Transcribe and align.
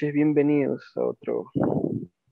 noches, 0.00 0.14
bienvenidos 0.14 0.92
a 0.96 1.04
otro 1.04 1.50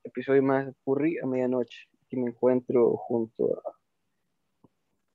episodio 0.03 0.43
más 0.43 0.65
de 0.65 0.73
Purri 0.85 1.19
a 1.19 1.27
medianoche. 1.27 1.87
Aquí 2.03 2.17
me 2.17 2.31
encuentro 2.31 2.97
junto 2.97 3.59
a 3.59 3.73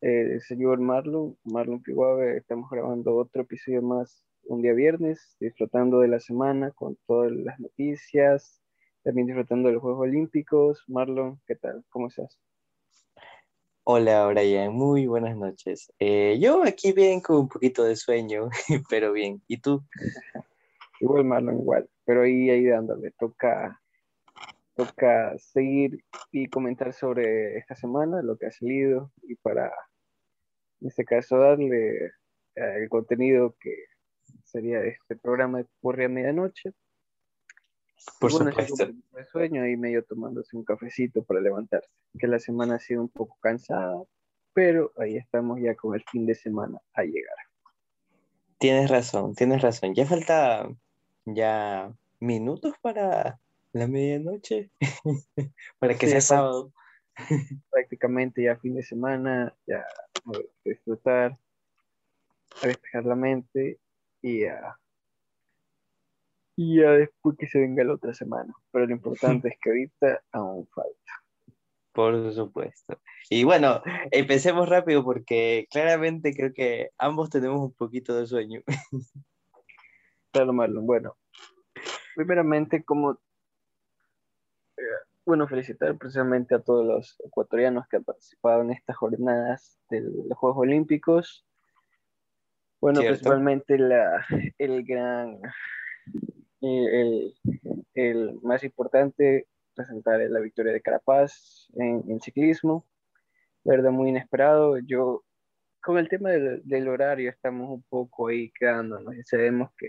eh, 0.01 0.33
el 0.33 0.41
señor 0.41 0.79
Marlon, 0.79 1.35
Marlon 1.45 1.81
Piguave. 1.81 2.37
Estamos 2.37 2.69
grabando 2.69 3.15
otro 3.15 3.41
episodio 3.41 3.81
más 3.81 4.23
un 4.43 4.61
día 4.61 4.73
viernes, 4.73 5.35
disfrutando 5.39 5.99
de 6.01 6.09
la 6.09 6.19
semana 6.19 6.69
con 6.69 6.95
todas 7.07 7.31
las 7.31 7.59
noticias, 7.59 8.61
también 9.01 9.25
disfrutando 9.25 9.69
de 9.69 9.73
los 9.73 9.81
Juegos 9.81 10.01
Olímpicos. 10.01 10.83
Marlon, 10.85 11.41
¿qué 11.47 11.55
tal? 11.55 11.83
¿Cómo 11.89 12.09
estás? 12.09 12.37
Hola 13.83 14.27
Brian, 14.27 14.71
muy 14.71 15.07
buenas 15.07 15.35
noches. 15.35 15.91
Eh, 15.97 16.37
yo 16.39 16.63
aquí 16.63 16.91
bien 16.91 17.19
con 17.19 17.37
un 17.37 17.49
poquito 17.49 17.83
de 17.83 17.95
sueño, 17.95 18.49
pero 18.91 19.11
bien. 19.11 19.41
¿Y 19.47 19.57
tú? 19.57 19.83
igual 21.03 21.25
Marlon, 21.25 21.59
igual. 21.59 21.89
Pero 22.05 22.21
ahí, 22.23 22.49
ahí 22.49 22.65
dándole, 22.65 23.11
toca, 23.11 23.81
toca 24.75 25.37
seguir 25.37 26.03
y 26.31 26.47
comentar 26.47 26.93
sobre 26.93 27.57
esta 27.57 27.75
semana, 27.75 28.21
lo 28.21 28.37
que 28.37 28.47
ha 28.47 28.51
salido 28.51 29.11
y 29.23 29.35
para, 29.35 29.71
en 30.81 30.87
este 30.87 31.05
caso, 31.05 31.37
darle 31.37 32.05
eh, 32.05 32.11
el 32.55 32.89
contenido 32.89 33.55
que 33.59 33.75
sería 34.43 34.83
este 34.83 35.15
programa 35.15 35.59
de 35.59 35.67
Corre 35.81 36.05
a 36.05 36.09
Medianoche. 36.09 36.71
Por 38.19 38.31
supuesto. 38.31 38.85
De 38.85 39.25
sueño 39.25 39.65
y 39.65 39.77
medio 39.77 40.03
tomándose 40.03 40.57
un 40.57 40.65
cafecito 40.65 41.23
para 41.23 41.39
levantarse, 41.39 41.89
que 42.19 42.27
la 42.27 42.39
semana 42.39 42.75
ha 42.75 42.79
sido 42.79 43.01
un 43.01 43.09
poco 43.09 43.37
cansada, 43.41 44.03
pero 44.53 44.91
ahí 44.97 45.15
estamos 45.15 45.59
ya 45.61 45.73
con 45.75 45.95
el 45.95 46.03
fin 46.11 46.25
de 46.25 46.35
semana 46.35 46.79
a 46.93 47.03
llegar. 47.03 47.35
Tienes 48.57 48.89
razón, 48.89 49.35
tienes 49.35 49.61
razón. 49.61 49.93
Ya 49.93 50.05
falta 50.05 50.69
ya 51.25 51.93
minutos 52.19 52.75
para 52.81 53.39
la 53.71 53.87
medianoche, 53.87 54.69
para 55.79 55.97
que 55.97 56.07
sea 56.07 56.21
sábado. 56.21 56.71
Prácticamente 57.69 58.43
ya 58.43 58.57
fin 58.57 58.75
de 58.75 58.83
semana, 58.83 59.55
ya 59.67 59.79
a 59.79 60.39
disfrutar, 60.65 61.37
a 62.61 62.67
despejar 62.67 63.05
la 63.05 63.15
mente 63.15 63.79
y 64.21 64.41
ya 64.41 64.77
y 66.55 66.77
ya 66.77 66.91
después 66.91 67.37
que 67.37 67.47
se 67.47 67.59
venga 67.59 67.83
la 67.83 67.93
otra 67.93 68.13
semana. 68.13 68.53
Pero 68.71 68.85
lo 68.85 68.93
importante 68.93 69.47
es 69.49 69.55
que 69.61 69.69
ahorita 69.69 70.23
aún 70.31 70.67
falta. 70.67 71.23
Por 71.91 72.33
supuesto. 72.33 72.99
Y 73.29 73.43
bueno, 73.43 73.81
empecemos 74.09 74.67
rápido 74.67 75.03
porque 75.03 75.67
claramente 75.69 76.33
creo 76.33 76.51
que 76.51 76.89
ambos 76.97 77.29
tenemos 77.29 77.59
un 77.59 77.73
poquito 77.73 78.15
de 78.15 78.25
sueño. 78.25 78.61
Claro, 80.33 80.51
Marlon. 80.51 80.87
Bueno, 80.87 81.15
primeramente, 82.15 82.83
como, 82.83 83.11
eh, 84.77 84.81
bueno, 85.25 85.47
felicitar 85.47 85.95
precisamente 85.95 86.55
a 86.55 86.59
todos 86.59 86.83
los 86.83 87.21
ecuatorianos 87.23 87.87
que 87.87 87.97
han 87.97 88.03
participado 88.03 88.63
en 88.63 88.71
estas 88.71 88.97
jornadas 88.97 89.79
de 89.91 90.01
los 90.01 90.35
Juegos 90.35 90.57
Olímpicos. 90.57 91.45
Bueno, 92.81 93.01
principalmente 93.01 93.77
la, 93.77 94.25
el 94.57 94.83
gran 94.83 95.39
el, 96.61 97.35
el, 97.93 98.39
más 98.41 98.63
importante, 98.63 99.47
presentar 99.75 100.19
la 100.19 100.39
victoria 100.39 100.73
de 100.73 100.81
Carapaz 100.81 101.69
en, 101.75 102.03
en, 102.09 102.19
ciclismo. 102.21 102.87
La 103.63 103.75
verdad, 103.75 103.91
muy 103.91 104.09
inesperado. 104.09 104.79
Yo, 104.79 105.23
con 105.79 105.99
el 105.99 106.09
tema 106.09 106.31
del, 106.31 106.63
del 106.65 106.87
horario, 106.87 107.29
estamos 107.29 107.69
un 107.69 107.83
poco 107.83 108.29
ahí 108.29 108.51
quedándonos. 108.51 109.15
Y 109.15 109.23
sabemos 109.23 109.69
que 109.77 109.87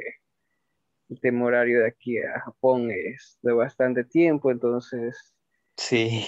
el 1.08 1.20
tema 1.20 1.46
horario 1.46 1.80
de 1.80 1.88
aquí 1.88 2.18
a 2.18 2.40
Japón 2.40 2.90
es 2.90 3.38
de 3.42 3.52
bastante 3.52 4.04
tiempo, 4.04 4.50
entonces. 4.50 5.34
Sí. 5.76 6.26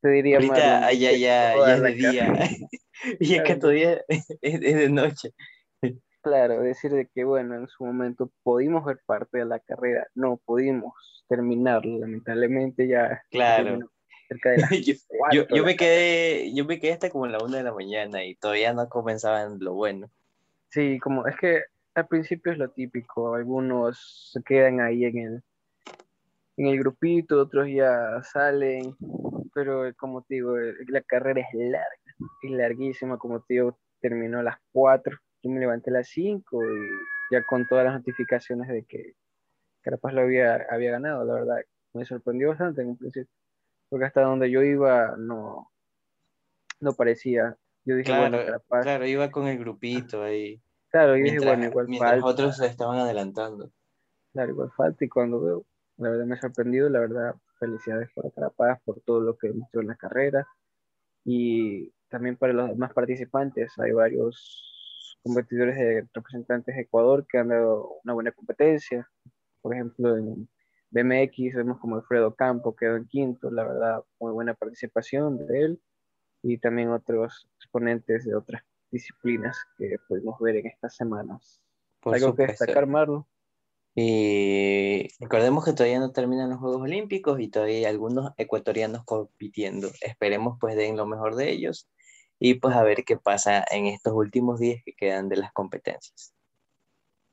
Te 0.00 0.08
diría 0.08 0.36
Ahorita 0.36 0.92
ya, 0.92 1.12
ya, 1.12 1.56
ya 1.56 1.74
es 1.74 1.82
de 1.82 1.92
día. 1.92 2.32
y 3.20 3.38
acá 3.38 3.58
todavía 3.58 4.00
es, 4.08 4.26
es 4.40 4.60
de 4.60 4.88
noche. 4.88 5.32
Claro, 6.26 6.60
decir 6.60 6.90
de 6.90 7.06
que, 7.06 7.22
bueno, 7.22 7.54
en 7.54 7.68
su 7.68 7.84
momento 7.84 8.32
pudimos 8.42 8.84
ver 8.84 8.98
parte 9.06 9.38
de 9.38 9.44
la 9.44 9.60
carrera, 9.60 10.08
no 10.12 10.38
pudimos 10.44 11.24
terminarlo, 11.28 12.00
lamentablemente 12.00 12.88
ya. 12.88 13.22
Claro. 13.30 13.78
Cerca 14.26 14.50
de 14.50 14.56
yo, 15.32 15.46
yo, 15.48 15.64
me 15.64 15.76
quedé, 15.76 16.52
yo 16.52 16.64
me 16.64 16.80
quedé 16.80 16.94
hasta 16.94 17.10
como 17.10 17.28
la 17.28 17.38
una 17.38 17.58
de 17.58 17.62
la 17.62 17.72
mañana 17.72 18.24
y 18.24 18.34
todavía 18.34 18.72
no 18.72 18.88
comenzaban 18.88 19.58
lo 19.60 19.74
bueno. 19.74 20.10
Sí, 20.70 20.98
como 20.98 21.28
es 21.28 21.36
que 21.36 21.62
al 21.96 22.08
principio 22.08 22.52
es 22.52 22.58
lo 22.58 22.70
típico, 22.70 23.34
algunos 23.34 24.30
se 24.32 24.42
quedan 24.42 24.80
ahí 24.80 25.04
en 25.04 25.18
el, 25.18 25.42
en 26.56 26.66
el 26.66 26.78
grupito, 26.78 27.40
otros 27.40 27.68
ya 27.68 28.22
salen, 28.22 28.96
pero 29.54 29.92
como 29.96 30.22
te 30.22 30.36
digo, 30.36 30.56
la 30.88 31.00
carrera 31.02 31.40
es 31.40 31.54
larga, 31.54 32.28
es 32.42 32.50
larguísima, 32.50 33.18
como 33.18 33.40
te 33.40 33.54
digo, 33.54 33.78
terminó 34.00 34.40
a 34.40 34.42
las 34.42 34.56
cuatro 34.72 35.18
me 35.48 35.60
levanté 35.60 35.90
a 35.90 35.94
las 35.94 36.08
5 36.08 36.64
y 36.64 37.34
ya 37.34 37.42
con 37.44 37.66
todas 37.66 37.84
las 37.84 37.94
notificaciones 37.94 38.68
de 38.68 38.84
que 38.84 39.14
Carapaz 39.82 40.14
lo 40.14 40.22
había, 40.22 40.66
había 40.70 40.92
ganado, 40.92 41.24
la 41.24 41.34
verdad, 41.34 41.56
me 41.92 42.04
sorprendió 42.04 42.48
bastante 42.48 42.82
en 42.82 42.88
un 42.88 42.96
principio, 42.96 43.32
porque 43.88 44.06
hasta 44.06 44.22
donde 44.22 44.50
yo 44.50 44.62
iba 44.62 45.14
no, 45.16 45.70
no 46.80 46.92
parecía. 46.94 47.56
Yo 47.84 47.94
dije, 47.94 48.10
claro, 48.10 48.62
claro, 48.82 49.06
iba 49.06 49.30
con 49.30 49.46
el 49.46 49.58
grupito 49.58 50.22
ahí. 50.22 50.60
Claro, 50.96 51.14
y 51.14 51.24
dije, 51.24 51.40
bueno, 51.40 51.66
igual 51.66 51.88
falta. 51.98 52.26
otros 52.26 52.56
se 52.56 52.64
estaban 52.64 52.98
adelantando. 52.98 53.70
Claro, 54.32 54.52
igual 54.52 54.70
falta, 54.74 55.04
y 55.04 55.08
cuando 55.10 55.42
veo, 55.42 55.66
la 55.98 56.08
verdad 56.08 56.24
me 56.24 56.36
ha 56.36 56.40
sorprendido, 56.40 56.88
la 56.88 57.00
verdad, 57.00 57.34
felicidades 57.58 58.08
para 58.14 58.30
Carapaz 58.30 58.80
por 58.82 59.02
todo 59.02 59.20
lo 59.20 59.36
que 59.36 59.48
demostró 59.48 59.82
en 59.82 59.88
la 59.88 59.96
carrera, 59.96 60.46
y 61.22 61.92
también 62.08 62.36
para 62.36 62.54
los 62.54 62.70
demás 62.70 62.94
participantes, 62.94 63.78
hay 63.78 63.92
varios 63.92 65.18
competidores 65.22 65.76
de 65.76 66.08
representantes 66.14 66.74
de 66.74 66.80
Ecuador 66.80 67.26
que 67.26 67.36
han 67.36 67.48
dado 67.48 67.98
una 68.02 68.14
buena 68.14 68.32
competencia. 68.32 69.06
Por 69.60 69.74
ejemplo, 69.74 70.16
en 70.16 70.48
BMX 70.92 71.56
vemos 71.56 71.78
como 71.78 71.96
Alfredo 71.96 72.34
Campo 72.34 72.74
quedó 72.74 72.96
en 72.96 73.06
quinto, 73.06 73.50
la 73.50 73.64
verdad, 73.64 74.02
muy 74.18 74.32
buena 74.32 74.54
participación 74.54 75.46
de 75.46 75.60
él. 75.60 75.80
Y 76.42 76.56
también 76.56 76.88
otros 76.88 77.50
exponentes 77.58 78.24
de 78.24 78.34
otras 78.34 78.62
disciplinas 78.96 79.56
que 79.76 79.96
pudimos 80.08 80.38
ver 80.40 80.56
en 80.56 80.66
estas 80.66 80.96
semanas. 80.96 81.60
¿Algo 82.02 82.34
que 82.34 82.46
destacar, 82.46 82.86
Marlon? 82.86 83.24
Y 83.94 85.08
recordemos 85.20 85.64
que 85.64 85.72
todavía 85.72 85.98
no 85.98 86.12
terminan 86.12 86.50
los 86.50 86.58
Juegos 86.58 86.82
Olímpicos 86.82 87.40
y 87.40 87.48
todavía 87.48 87.76
hay 87.76 87.84
algunos 87.86 88.32
ecuatorianos 88.36 89.04
compitiendo. 89.04 89.88
Esperemos 90.02 90.58
pues 90.60 90.76
den 90.76 90.96
lo 90.96 91.06
mejor 91.06 91.34
de 91.34 91.50
ellos 91.50 91.88
y 92.38 92.54
pues 92.54 92.76
a 92.76 92.82
ver 92.82 93.04
qué 93.04 93.16
pasa 93.16 93.64
en 93.70 93.86
estos 93.86 94.12
últimos 94.12 94.60
días 94.60 94.82
que 94.84 94.92
quedan 94.92 95.28
de 95.28 95.36
las 95.36 95.52
competencias. 95.52 96.34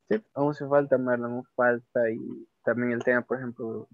Sí, 0.10 0.24
aún 0.34 0.54
se 0.54 0.68
falta, 0.68 0.98
Marlon, 0.98 1.32
aún 1.32 1.46
falta 1.56 2.10
y 2.10 2.48
también 2.64 2.94
el 2.94 3.04
tema, 3.04 3.22
por 3.22 3.38
ejemplo, 3.38 3.88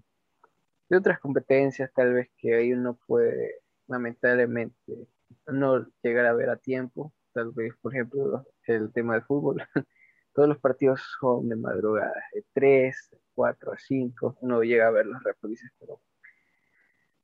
de 0.88 0.96
otras 0.96 1.18
competencias 1.18 1.90
tal 1.92 2.14
vez 2.14 2.30
que 2.36 2.54
ahí 2.54 2.72
uno 2.72 2.98
puede 3.06 3.62
lamentablemente 3.88 5.08
no 5.46 5.86
llegar 6.02 6.26
a 6.26 6.32
ver 6.32 6.50
a 6.50 6.56
tiempo, 6.56 7.12
tal 7.32 7.52
vez, 7.52 7.74
por 7.80 7.94
ejemplo, 7.94 8.44
el 8.66 8.92
tema 8.92 9.14
del 9.14 9.22
fútbol. 9.22 9.62
Todos 10.32 10.48
los 10.48 10.58
partidos 10.58 11.00
son 11.20 11.48
de 11.48 11.56
madrugada, 11.56 12.14
de 12.32 12.44
3, 12.52 13.10
4 13.34 13.72
a 13.72 13.78
5, 13.78 14.38
uno 14.40 14.62
llega 14.62 14.86
a 14.86 14.90
ver 14.90 15.06
los 15.06 15.22
reprises, 15.22 15.70
pero 15.78 16.00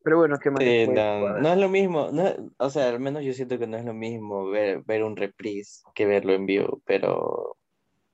pero 0.06 0.18
bueno, 0.18 0.38
¿qué 0.38 0.52
más? 0.52 0.62
no, 0.62 1.52
es 1.52 1.58
lo 1.58 1.68
mismo, 1.68 2.10
no, 2.12 2.52
o 2.58 2.70
sea, 2.70 2.90
al 2.90 3.00
menos 3.00 3.24
yo 3.24 3.32
siento 3.32 3.58
que 3.58 3.66
no 3.66 3.76
es 3.76 3.84
lo 3.84 3.92
mismo 3.92 4.48
ver, 4.48 4.84
ver 4.84 5.02
un 5.02 5.16
reprise 5.16 5.82
que 5.96 6.06
verlo 6.06 6.32
en 6.32 6.46
vivo, 6.46 6.80
pero 6.86 7.56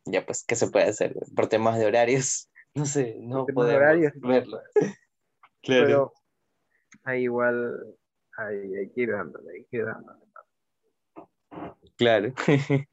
ya 0.06 0.24
pues, 0.24 0.42
¿qué 0.42 0.54
se 0.54 0.68
puede 0.68 0.86
hacer? 0.86 1.14
Por 1.36 1.48
temas 1.48 1.78
de 1.78 1.84
horarios, 1.84 2.50
no 2.74 2.86
sé, 2.86 3.18
no 3.20 3.44
podemos 3.44 3.76
horarios, 3.76 4.12
verlo. 4.22 4.58
claro. 5.62 5.86
Pero 5.86 6.12
ahí 7.04 7.24
igual 7.24 7.76
hay, 8.38 8.74
hay 8.74 8.90
que 8.90 9.02
ir 9.02 9.12
dándole, 9.12 9.52
hay 9.52 9.64
que 9.66 9.76
ir 9.76 9.84
dándole. 9.84 10.24
Claro. 12.02 12.34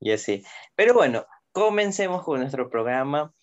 y 0.00 0.12
así. 0.12 0.42
Pero 0.74 0.94
bueno, 0.94 1.26
comencemos 1.52 2.24
con 2.24 2.40
nuestro 2.40 2.70
programa 2.70 3.34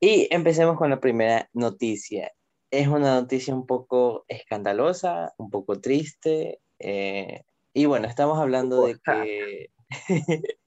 y 0.00 0.28
empecemos 0.30 0.76
con 0.78 0.90
la 0.90 1.00
primera 1.00 1.48
noticia 1.52 2.32
es 2.70 2.88
una 2.88 3.20
noticia 3.20 3.54
un 3.54 3.66
poco 3.66 4.24
escandalosa, 4.28 5.34
un 5.38 5.50
poco 5.50 5.80
triste. 5.80 6.60
Eh, 6.78 7.42
y 7.72 7.86
bueno, 7.86 8.08
estamos 8.08 8.38
hablando 8.38 8.86
de 8.86 8.98
que, 9.04 9.70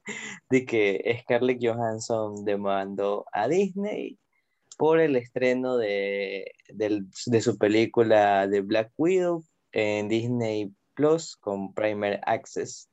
de 0.49 0.65
que 0.65 1.19
Scarlett 1.21 1.59
Johansson 1.61 2.43
demandó 2.45 3.25
a 3.31 3.47
Disney 3.47 4.17
por 4.77 4.99
el 4.99 5.15
estreno 5.15 5.77
de, 5.77 6.51
de, 6.69 7.41
su 7.41 7.57
película 7.57 8.47
de 8.47 8.61
Black 8.61 8.91
Widow 8.97 9.43
en 9.71 10.07
Disney 10.07 10.73
Con 11.39 11.73
Primer 11.73 12.21
Access. 12.25 12.89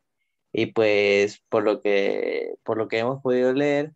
Y 0.53 0.67
pues 0.67 1.43
por 1.49 1.63
lo 1.63 1.81
que, 1.81 2.55
por 2.65 2.79
lo 2.79 2.89
que 2.89 2.99
hemos 2.99 3.23
podido 3.23 3.53
leer, 3.53 3.93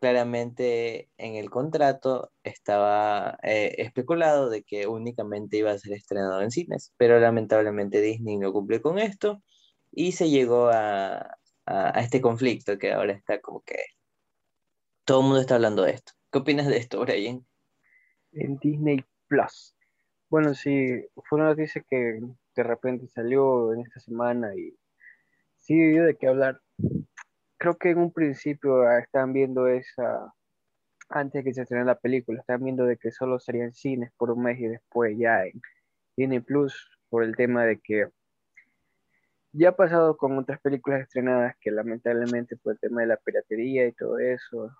claramente 0.00 1.10
en 1.18 1.34
el 1.34 1.50
contrato 1.50 2.32
estaba 2.42 3.38
eh, 3.42 3.74
especulado 3.78 4.48
de 4.48 4.62
que 4.62 4.86
únicamente 4.86 5.58
iba 5.58 5.72
a 5.72 5.78
ser 5.78 5.92
estrenado 5.92 6.40
en 6.42 6.50
cines, 6.50 6.92
pero 6.96 7.20
lamentablemente 7.20 8.00
Disney 8.00 8.38
no 8.38 8.52
cumplió 8.52 8.80
con 8.82 8.98
esto 8.98 9.42
y 9.92 10.12
se 10.12 10.30
llegó 10.30 10.68
a, 10.68 11.36
a, 11.66 12.00
este 12.00 12.20
conflicto 12.20 12.78
que 12.78 12.92
ahora 12.92 13.12
está 13.12 13.40
como 13.40 13.60
que 13.62 13.76
todo 15.04 15.20
el 15.20 15.26
mundo 15.26 15.40
está 15.40 15.56
hablando 15.56 15.82
de 15.82 15.92
esto. 15.92 16.12
¿Qué 16.32 16.38
opinas 16.38 16.66
de 16.68 16.78
esto, 16.78 17.00
Brian? 17.00 17.44
En 18.32 18.56
Disney 18.58 19.04
Plus. 19.26 19.74
Bueno, 20.30 20.54
sí, 20.54 21.04
fue 21.28 21.40
una 21.40 21.48
noticia 21.48 21.82
que 21.90 22.20
de 22.54 22.62
repente 22.62 23.08
salió 23.08 23.72
en 23.74 23.80
esta 23.80 23.98
semana 23.98 24.54
y 24.54 24.76
sí 25.58 25.76
de 25.76 26.16
qué 26.16 26.28
hablar. 26.28 26.60
Creo 27.58 27.76
que 27.76 27.90
en 27.90 27.98
un 27.98 28.12
principio 28.12 28.82
ah, 28.82 29.00
estaban 29.00 29.32
viendo 29.32 29.66
esa, 29.66 30.32
antes 31.08 31.40
de 31.40 31.44
que 31.44 31.54
se 31.54 31.62
estrenara 31.62 31.94
la 31.94 31.98
película, 31.98 32.40
estaban 32.40 32.62
viendo 32.62 32.84
de 32.86 32.96
que 32.96 33.10
solo 33.10 33.40
serían 33.40 33.72
cines 33.72 34.12
por 34.16 34.30
un 34.30 34.44
mes 34.44 34.60
y 34.60 34.68
después 34.68 35.18
ya 35.18 35.44
en 35.46 35.60
Disney 36.16 36.38
Plus, 36.38 36.88
por 37.08 37.24
el 37.24 37.34
tema 37.34 37.64
de 37.64 37.80
que 37.80 38.06
ya 39.52 39.70
ha 39.70 39.76
pasado 39.76 40.16
con 40.16 40.38
otras 40.38 40.60
películas 40.60 41.02
estrenadas 41.02 41.56
que 41.60 41.72
lamentablemente 41.72 42.56
por 42.56 42.74
el 42.74 42.78
tema 42.78 43.00
de 43.00 43.08
la 43.08 43.16
piratería 43.16 43.84
y 43.88 43.92
todo 43.92 44.20
eso, 44.20 44.70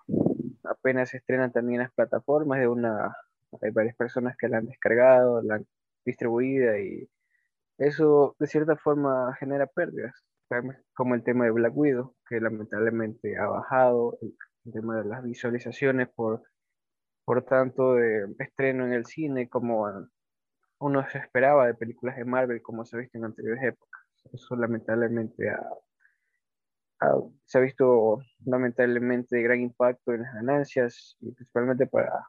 apenas 0.63 1.09
se 1.09 1.17
estrenan 1.17 1.51
también 1.51 1.81
las 1.81 1.91
plataformas 1.91 2.59
de 2.61 2.69
una, 2.69 3.13
hay 3.61 3.71
varias 3.71 3.95
personas 3.95 4.35
que 4.37 4.47
la 4.47 4.57
han 4.57 4.67
descargado, 4.67 5.41
la 5.41 5.55
han 5.55 5.67
distribuido 6.05 6.77
y 6.77 7.09
eso 7.77 8.35
de 8.39 8.47
cierta 8.47 8.75
forma 8.75 9.35
genera 9.39 9.67
pérdidas 9.67 10.13
como 10.93 11.15
el 11.15 11.23
tema 11.23 11.45
de 11.45 11.51
Black 11.51 11.75
Widow, 11.75 12.15
que 12.27 12.39
lamentablemente 12.39 13.37
ha 13.37 13.47
bajado, 13.47 14.17
el, 14.21 14.35
tema 14.71 15.01
de 15.01 15.09
las 15.09 15.23
visualizaciones 15.23 16.09
por, 16.09 16.43
por 17.25 17.43
tanto 17.43 17.95
de 17.95 18.27
estreno 18.37 18.85
en 18.85 18.93
el 18.93 19.05
cine 19.05 19.49
como 19.49 19.87
uno 20.79 21.09
se 21.09 21.17
esperaba 21.17 21.67
de 21.67 21.73
películas 21.73 22.15
de 22.17 22.25
Marvel 22.25 22.61
como 22.61 22.85
se 22.85 22.95
ha 22.95 22.99
visto 22.99 23.17
en 23.17 23.25
anteriores 23.25 23.63
épocas. 23.63 24.01
Eso 24.33 24.55
lamentablemente 24.55 25.51
se 27.45 27.57
ha 27.57 27.61
visto 27.61 28.19
lamentablemente 28.45 29.37
de 29.37 29.43
gran 29.43 29.61
impacto 29.61 30.13
en 30.13 30.21
las 30.23 30.33
ganancias 30.35 31.17
y 31.21 31.31
principalmente 31.31 31.87
para 31.87 32.27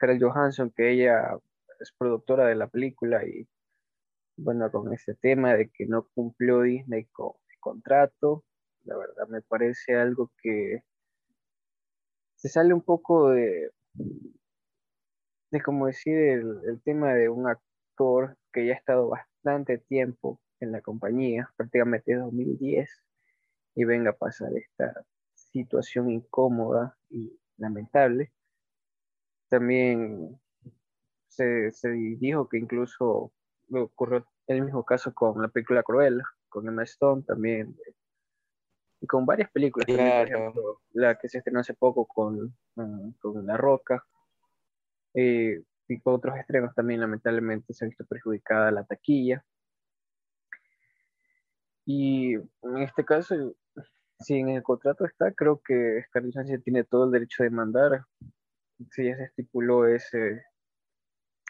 Scarlett 0.00 0.22
Johansson, 0.22 0.72
que 0.74 0.92
ella 0.92 1.36
es 1.78 1.92
productora 1.92 2.46
de 2.46 2.54
la 2.54 2.68
película 2.68 3.22
y 3.26 3.46
bueno, 4.38 4.70
con 4.70 4.90
ese 4.94 5.14
tema 5.14 5.54
de 5.54 5.68
que 5.68 5.84
no 5.84 6.08
cumplió 6.14 6.62
Disney 6.62 7.04
con 7.12 7.32
el 7.52 7.60
contrato, 7.60 8.44
la 8.84 8.96
verdad 8.96 9.28
me 9.28 9.42
parece 9.42 9.96
algo 9.96 10.32
que 10.42 10.82
se 12.36 12.48
sale 12.48 12.72
un 12.72 12.80
poco 12.80 13.28
de, 13.28 13.70
de 15.50 15.60
como 15.60 15.86
decir, 15.86 16.16
el, 16.16 16.80
tema 16.82 17.12
de 17.12 17.28
un 17.28 17.46
actor 17.46 18.38
que 18.54 18.66
ya 18.66 18.72
ha 18.72 18.76
estado 18.76 19.10
bastante 19.10 19.76
tiempo 19.76 20.40
en 20.60 20.72
la 20.72 20.80
compañía, 20.80 21.50
prácticamente 21.58 22.14
2010, 22.14 22.88
y 23.74 23.84
venga 23.84 24.12
a 24.12 24.16
pasar 24.16 24.50
esta 24.56 25.04
situación 25.34 26.10
incómoda 26.10 26.96
y 27.10 27.38
lamentable. 27.58 28.32
También 29.50 30.40
se, 31.28 31.70
se 31.72 31.90
dijo 31.90 32.48
que 32.48 32.56
incluso 32.56 33.32
ocurrió 33.70 34.26
el 34.46 34.62
mismo 34.62 34.84
caso 34.84 35.12
con 35.12 35.42
la 35.42 35.48
película 35.48 35.82
Cruella, 35.82 36.24
con 36.48 36.66
Emma 36.66 36.84
Stone 36.84 37.22
también, 37.22 37.76
y 39.00 39.06
con 39.06 39.26
varias 39.26 39.50
películas, 39.50 39.88
la 40.92 41.18
que 41.18 41.28
se 41.28 41.38
estrenó 41.38 41.60
hace 41.60 41.74
poco 41.74 42.06
con, 42.06 42.54
mm, 42.76 43.10
con 43.20 43.46
La 43.46 43.56
Roca, 43.56 44.04
eh, 45.14 45.62
y 45.88 46.00
con 46.00 46.14
otros 46.14 46.36
estrenos 46.38 46.74
también 46.74 47.00
lamentablemente 47.00 47.74
se 47.74 47.84
ha 47.84 47.88
visto 47.88 48.04
perjudicada 48.04 48.70
la 48.70 48.84
taquilla. 48.84 49.44
Y 51.84 52.34
en 52.34 52.78
este 52.78 53.04
caso, 53.04 53.56
si 54.20 54.36
en 54.36 54.50
el 54.50 54.62
contrato 54.62 55.04
está, 55.04 55.32
creo 55.32 55.60
que 55.60 56.02
Scarlett 56.06 56.34
Johansson 56.34 56.62
tiene 56.62 56.84
todo 56.84 57.06
el 57.06 57.10
derecho 57.10 57.42
de 57.42 57.50
mandar. 57.50 58.04
Si 58.90 59.04
ya 59.04 59.16
se 59.16 59.24
estipuló 59.24 59.86
ese, 59.86 60.42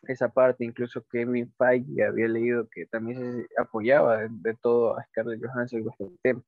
esa 0.09 0.29
parte, 0.29 0.65
incluso 0.65 1.05
Kevin 1.11 1.53
Feige 1.57 2.05
había 2.05 2.29
leído 2.29 2.69
que 2.69 2.87
también 2.87 3.47
se 3.47 3.61
apoyaba 3.61 4.29
de, 4.29 4.55
todo 4.57 4.99
a 4.99 5.05
Scarlett 5.05 5.45
Johansson 5.45 5.85
con 5.85 5.93
este 5.93 6.19
tema. 6.23 6.43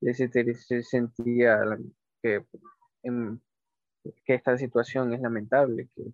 Y 0.00 0.14
se, 0.14 0.82
sentía 0.82 1.60
que, 2.22 2.44
que 4.24 4.34
esta 4.34 4.58
situación 4.58 5.14
es 5.14 5.20
lamentable, 5.20 5.88
que 5.94 6.04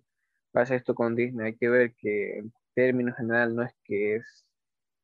pasa 0.51 0.75
esto 0.75 0.95
con 0.95 1.15
Disney. 1.15 1.47
Hay 1.47 1.57
que 1.57 1.69
ver 1.69 1.93
que 1.95 2.39
en 2.39 2.53
términos 2.73 3.17
general 3.17 3.55
no 3.55 3.63
es 3.63 3.73
que 3.83 4.15
es 4.17 4.45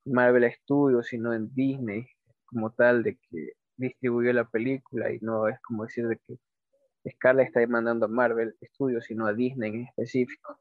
Marvel 0.05 0.51
Studios, 0.51 1.07
sino 1.07 1.33
en 1.33 1.53
Disney 1.53 2.07
como 2.45 2.71
tal, 2.71 3.03
de 3.03 3.17
que 3.17 3.53
distribuyó 3.75 4.33
la 4.33 4.49
película 4.49 5.11
y 5.11 5.19
no 5.19 5.47
es 5.47 5.59
como 5.61 5.83
decir 5.83 6.07
de 6.07 6.17
que 6.17 6.37
Scarlett 7.11 7.47
está 7.47 7.59
demandando 7.61 8.05
a 8.05 8.09
Marvel 8.09 8.55
Studios, 8.63 9.05
sino 9.05 9.27
a 9.27 9.33
Disney 9.33 9.69
en 9.71 9.83
específico. 9.85 10.59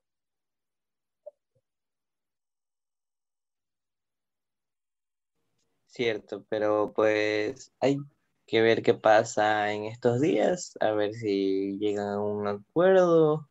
Cierto, 5.86 6.44
pero 6.48 6.92
pues 6.94 7.72
hay 7.80 7.98
que 8.46 8.60
ver 8.60 8.82
qué 8.82 8.94
pasa 8.94 9.72
en 9.72 9.84
estos 9.84 10.20
días, 10.20 10.76
a 10.80 10.92
ver 10.92 11.14
si 11.14 11.78
llegan 11.78 12.08
a 12.08 12.20
un 12.20 12.46
acuerdo. 12.46 13.48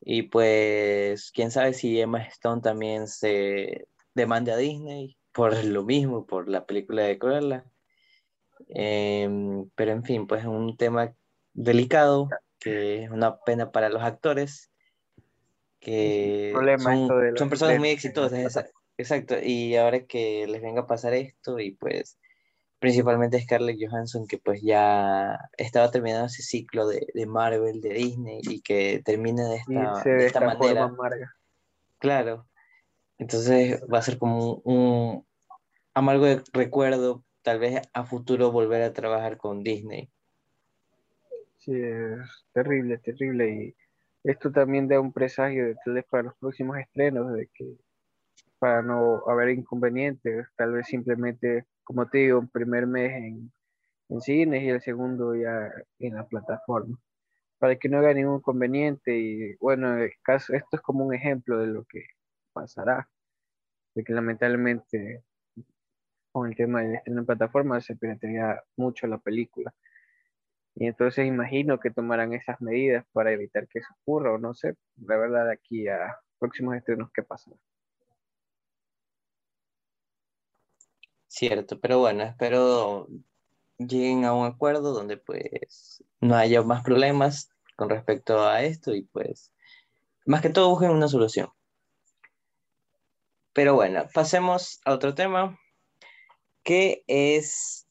Y 0.00 0.22
pues, 0.22 1.30
quién 1.32 1.50
sabe 1.50 1.74
si 1.74 2.00
Emma 2.00 2.22
Stone 2.24 2.62
también 2.62 3.06
se 3.08 3.88
demande 4.14 4.52
a 4.52 4.56
Disney 4.56 5.18
por 5.32 5.52
lo 5.64 5.84
mismo, 5.84 6.26
por 6.26 6.48
la 6.48 6.66
película 6.66 7.02
de 7.02 7.18
Cruella. 7.18 7.64
Em, 8.68 9.68
pero 9.74 9.92
en 9.92 10.04
fin, 10.04 10.26
pues 10.26 10.42
es 10.42 10.46
un 10.46 10.76
tema 10.76 11.14
delicado, 11.52 12.28
que 12.58 13.04
es 13.04 13.10
una 13.10 13.38
pena 13.40 13.72
para 13.72 13.88
los 13.88 14.02
actores, 14.02 14.70
que 15.80 16.52
son, 16.78 17.08
son 17.36 17.48
personas 17.48 17.78
muy 17.78 17.90
exitosas. 17.90 18.70
Exacto, 18.98 19.36
y 19.42 19.76
ahora 19.76 20.04
que 20.04 20.46
les 20.46 20.60
venga 20.60 20.82
a 20.82 20.86
pasar 20.86 21.14
esto 21.14 21.58
y 21.58 21.70
pues 21.70 22.18
principalmente 22.78 23.40
Scarlett 23.40 23.78
Johansson 23.80 24.26
que 24.26 24.36
pues 24.36 24.60
ya 24.62 25.38
estaba 25.56 25.90
terminando 25.90 26.26
ese 26.26 26.42
ciclo 26.42 26.86
de, 26.86 27.06
Marvel, 27.26 27.80
de 27.80 27.90
Disney 27.90 28.40
y 28.42 28.60
que 28.60 29.00
termine 29.02 29.42
de 29.44 29.56
esta, 29.56 30.02
de 30.04 30.26
esta, 30.26 30.40
manera. 30.40 30.92
Claro, 31.98 32.46
entonces 33.16 33.82
va 33.92 33.98
a 33.98 34.02
ser 34.02 34.18
como 34.18 34.56
un, 34.64 35.26
amargo 35.94 36.26
recuerdo 36.52 37.24
tal 37.42 37.58
vez 37.58 37.80
a 37.92 38.04
futuro 38.04 38.50
volver 38.50 38.82
a 38.82 38.92
trabajar 38.92 39.36
con 39.36 39.62
Disney. 39.62 40.10
Sí, 41.60 41.72
es 41.74 42.46
terrible, 42.52 42.98
terrible 42.98 43.50
y 43.52 43.76
esto 44.24 44.50
también 44.50 44.88
da 44.88 44.98
un 45.00 45.12
presagio 45.12 45.66
de 45.66 45.76
tal 45.84 45.94
vez 45.94 46.04
para 46.10 46.22
los 46.24 46.34
próximos 46.38 46.78
estrenos 46.78 47.32
de 47.34 47.48
que 47.52 47.76
para 48.58 48.82
no 48.82 49.22
haber 49.28 49.50
inconvenientes, 49.50 50.46
tal 50.56 50.72
vez 50.74 50.86
simplemente, 50.88 51.66
como 51.84 52.08
te 52.08 52.18
digo, 52.18 52.40
un 52.40 52.48
primer 52.50 52.86
mes 52.86 53.12
en, 53.12 53.52
en 54.10 54.20
cines 54.22 54.62
y 54.64 54.70
el 54.70 54.82
segundo 54.82 55.34
ya 55.36 55.70
en 56.00 56.14
la 56.16 56.26
plataforma, 56.28 56.98
para 57.58 57.76
que 57.76 57.88
no 57.90 57.98
haga 57.98 58.14
ningún 58.14 58.38
inconveniente 58.38 59.18
y 59.18 59.56
bueno, 59.56 59.96
caso, 60.22 60.54
esto 60.54 60.76
es 60.76 60.82
como 60.82 61.04
un 61.06 61.14
ejemplo 61.14 61.58
de 61.58 61.68
lo 61.68 61.84
que 61.86 62.04
pasará, 62.54 63.08
de 63.94 64.04
que 64.04 64.14
lamentablemente 64.14 65.24
con 66.32 66.48
el 66.48 66.56
tema 66.56 66.82
de 66.82 66.96
estreno 66.96 67.20
en 67.20 67.26
plataforma 67.26 67.80
se 67.80 67.96
piratería 67.96 68.62
mucho 68.76 69.06
la 69.06 69.18
película. 69.18 69.72
Y 70.80 70.86
entonces 70.86 71.26
imagino 71.26 71.78
que 71.78 71.90
tomarán 71.90 72.32
esas 72.32 72.58
medidas 72.62 73.04
para 73.12 73.32
evitar 73.32 73.68
que 73.68 73.80
eso 73.80 73.88
ocurra, 74.00 74.32
o 74.32 74.38
no 74.38 74.54
sé, 74.54 74.76
la 74.96 75.18
verdad, 75.18 75.44
de 75.44 75.52
aquí 75.52 75.86
a 75.88 76.18
próximos 76.38 76.74
estrenos, 76.74 77.10
¿qué 77.12 77.22
pasará? 77.22 77.54
Cierto, 81.26 81.78
pero 81.78 81.98
bueno, 81.98 82.22
espero 82.22 83.08
lleguen 83.76 84.24
a 84.24 84.32
un 84.32 84.46
acuerdo 84.46 84.94
donde 84.94 85.18
pues 85.18 86.02
no 86.18 86.34
haya 86.34 86.62
más 86.62 86.82
problemas 86.82 87.50
con 87.76 87.90
respecto 87.90 88.42
a 88.42 88.62
esto 88.62 88.94
y 88.94 89.02
pues 89.02 89.52
más 90.24 90.40
que 90.40 90.48
todo 90.48 90.70
busquen 90.70 90.92
una 90.92 91.08
solución. 91.08 91.50
Pero 93.52 93.74
bueno, 93.74 94.06
pasemos 94.14 94.80
a 94.86 94.94
otro 94.94 95.14
tema 95.14 95.58
que 96.62 97.04
es 97.06 97.86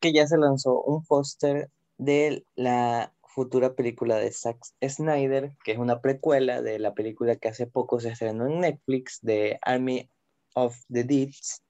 que 0.00 0.14
ya 0.14 0.26
se 0.26 0.38
lanzó 0.38 0.80
un 0.80 1.04
póster 1.04 1.70
de 1.98 2.44
la 2.54 3.12
futura 3.22 3.74
película 3.74 4.16
de 4.16 4.32
Zack 4.32 4.58
Snyder, 4.82 5.52
que 5.64 5.72
es 5.72 5.78
una 5.78 6.00
precuela 6.00 6.62
de 6.62 6.78
la 6.78 6.94
película 6.94 7.36
que 7.36 7.48
hace 7.48 7.66
poco 7.66 8.00
se 8.00 8.10
estrenó 8.10 8.46
en 8.46 8.60
Netflix 8.60 9.18
de 9.22 9.58
Army 9.62 10.10
of 10.54 10.76
the 10.90 11.04
Deeds 11.04 11.62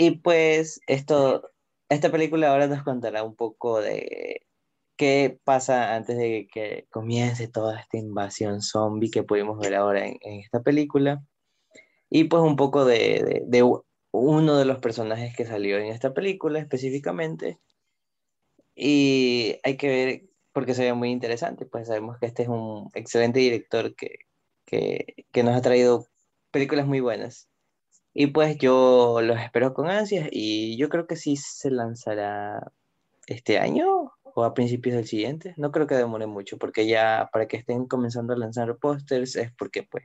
y 0.00 0.12
pues 0.12 0.80
esto, 0.86 1.50
esta 1.88 2.10
película 2.12 2.52
ahora 2.52 2.68
nos 2.68 2.84
contará 2.84 3.24
un 3.24 3.34
poco 3.34 3.80
de 3.80 4.42
qué 4.96 5.40
pasa 5.42 5.96
antes 5.96 6.16
de 6.16 6.46
que 6.52 6.86
comience 6.90 7.48
toda 7.48 7.80
esta 7.80 7.98
invasión 7.98 8.62
zombie 8.62 9.10
que 9.10 9.24
pudimos 9.24 9.58
ver 9.58 9.74
ahora 9.74 10.06
en, 10.06 10.18
esta 10.22 10.62
película. 10.62 11.20
Y 12.10 12.24
pues 12.24 12.44
un 12.44 12.54
poco 12.54 12.84
de, 12.84 13.44
uno 14.12 14.56
de 14.56 14.64
los 14.64 14.78
personajes 14.78 15.34
que 15.36 15.44
salió 15.44 15.78
en 15.78 15.86
esta 15.86 16.14
película 16.14 16.60
específicamente. 16.60 17.58
Y 18.80 19.58
hay 19.64 19.76
que 19.76 19.88
ver, 19.88 20.22
porque 20.52 20.74
se 20.74 20.92
muy 20.92 21.10
interesante, 21.10 21.66
pues 21.66 21.88
sabemos 21.88 22.16
que 22.18 22.26
este 22.26 22.44
es 22.44 22.48
un 22.48 22.90
excelente 22.94 23.40
director 23.40 23.94
que, 23.96 24.20
que 24.66 25.42
nos 25.42 25.56
ha 25.56 25.62
traído 25.62 26.06
películas 26.52 26.86
muy 26.86 27.00
buenas. 27.00 27.48
Y 28.14 28.28
pues 28.28 28.56
yo 28.58 29.20
los 29.20 29.40
espero 29.40 29.74
con 29.74 29.90
ansias 29.90 30.28
y 30.30 30.76
yo 30.76 30.88
creo 30.88 31.06
que 31.06 31.16
sí 31.16 31.36
se 31.36 31.70
lanzará 31.70 32.72
este 33.26 33.58
año 33.58 34.12
o 34.22 34.44
a 34.44 34.54
principios 34.54 34.94
del 34.96 35.06
siguiente. 35.06 35.54
No 35.56 35.72
creo 35.72 35.86
que 35.86 35.96
demore 35.96 36.26
mucho 36.26 36.56
porque 36.58 36.86
ya 36.86 37.28
para 37.32 37.48
que 37.48 37.56
estén 37.56 37.86
comenzando 37.86 38.32
a 38.32 38.36
lanzar 38.36 38.76
pósters 38.78 39.36
es 39.36 39.52
porque 39.52 39.82
pues 39.82 40.04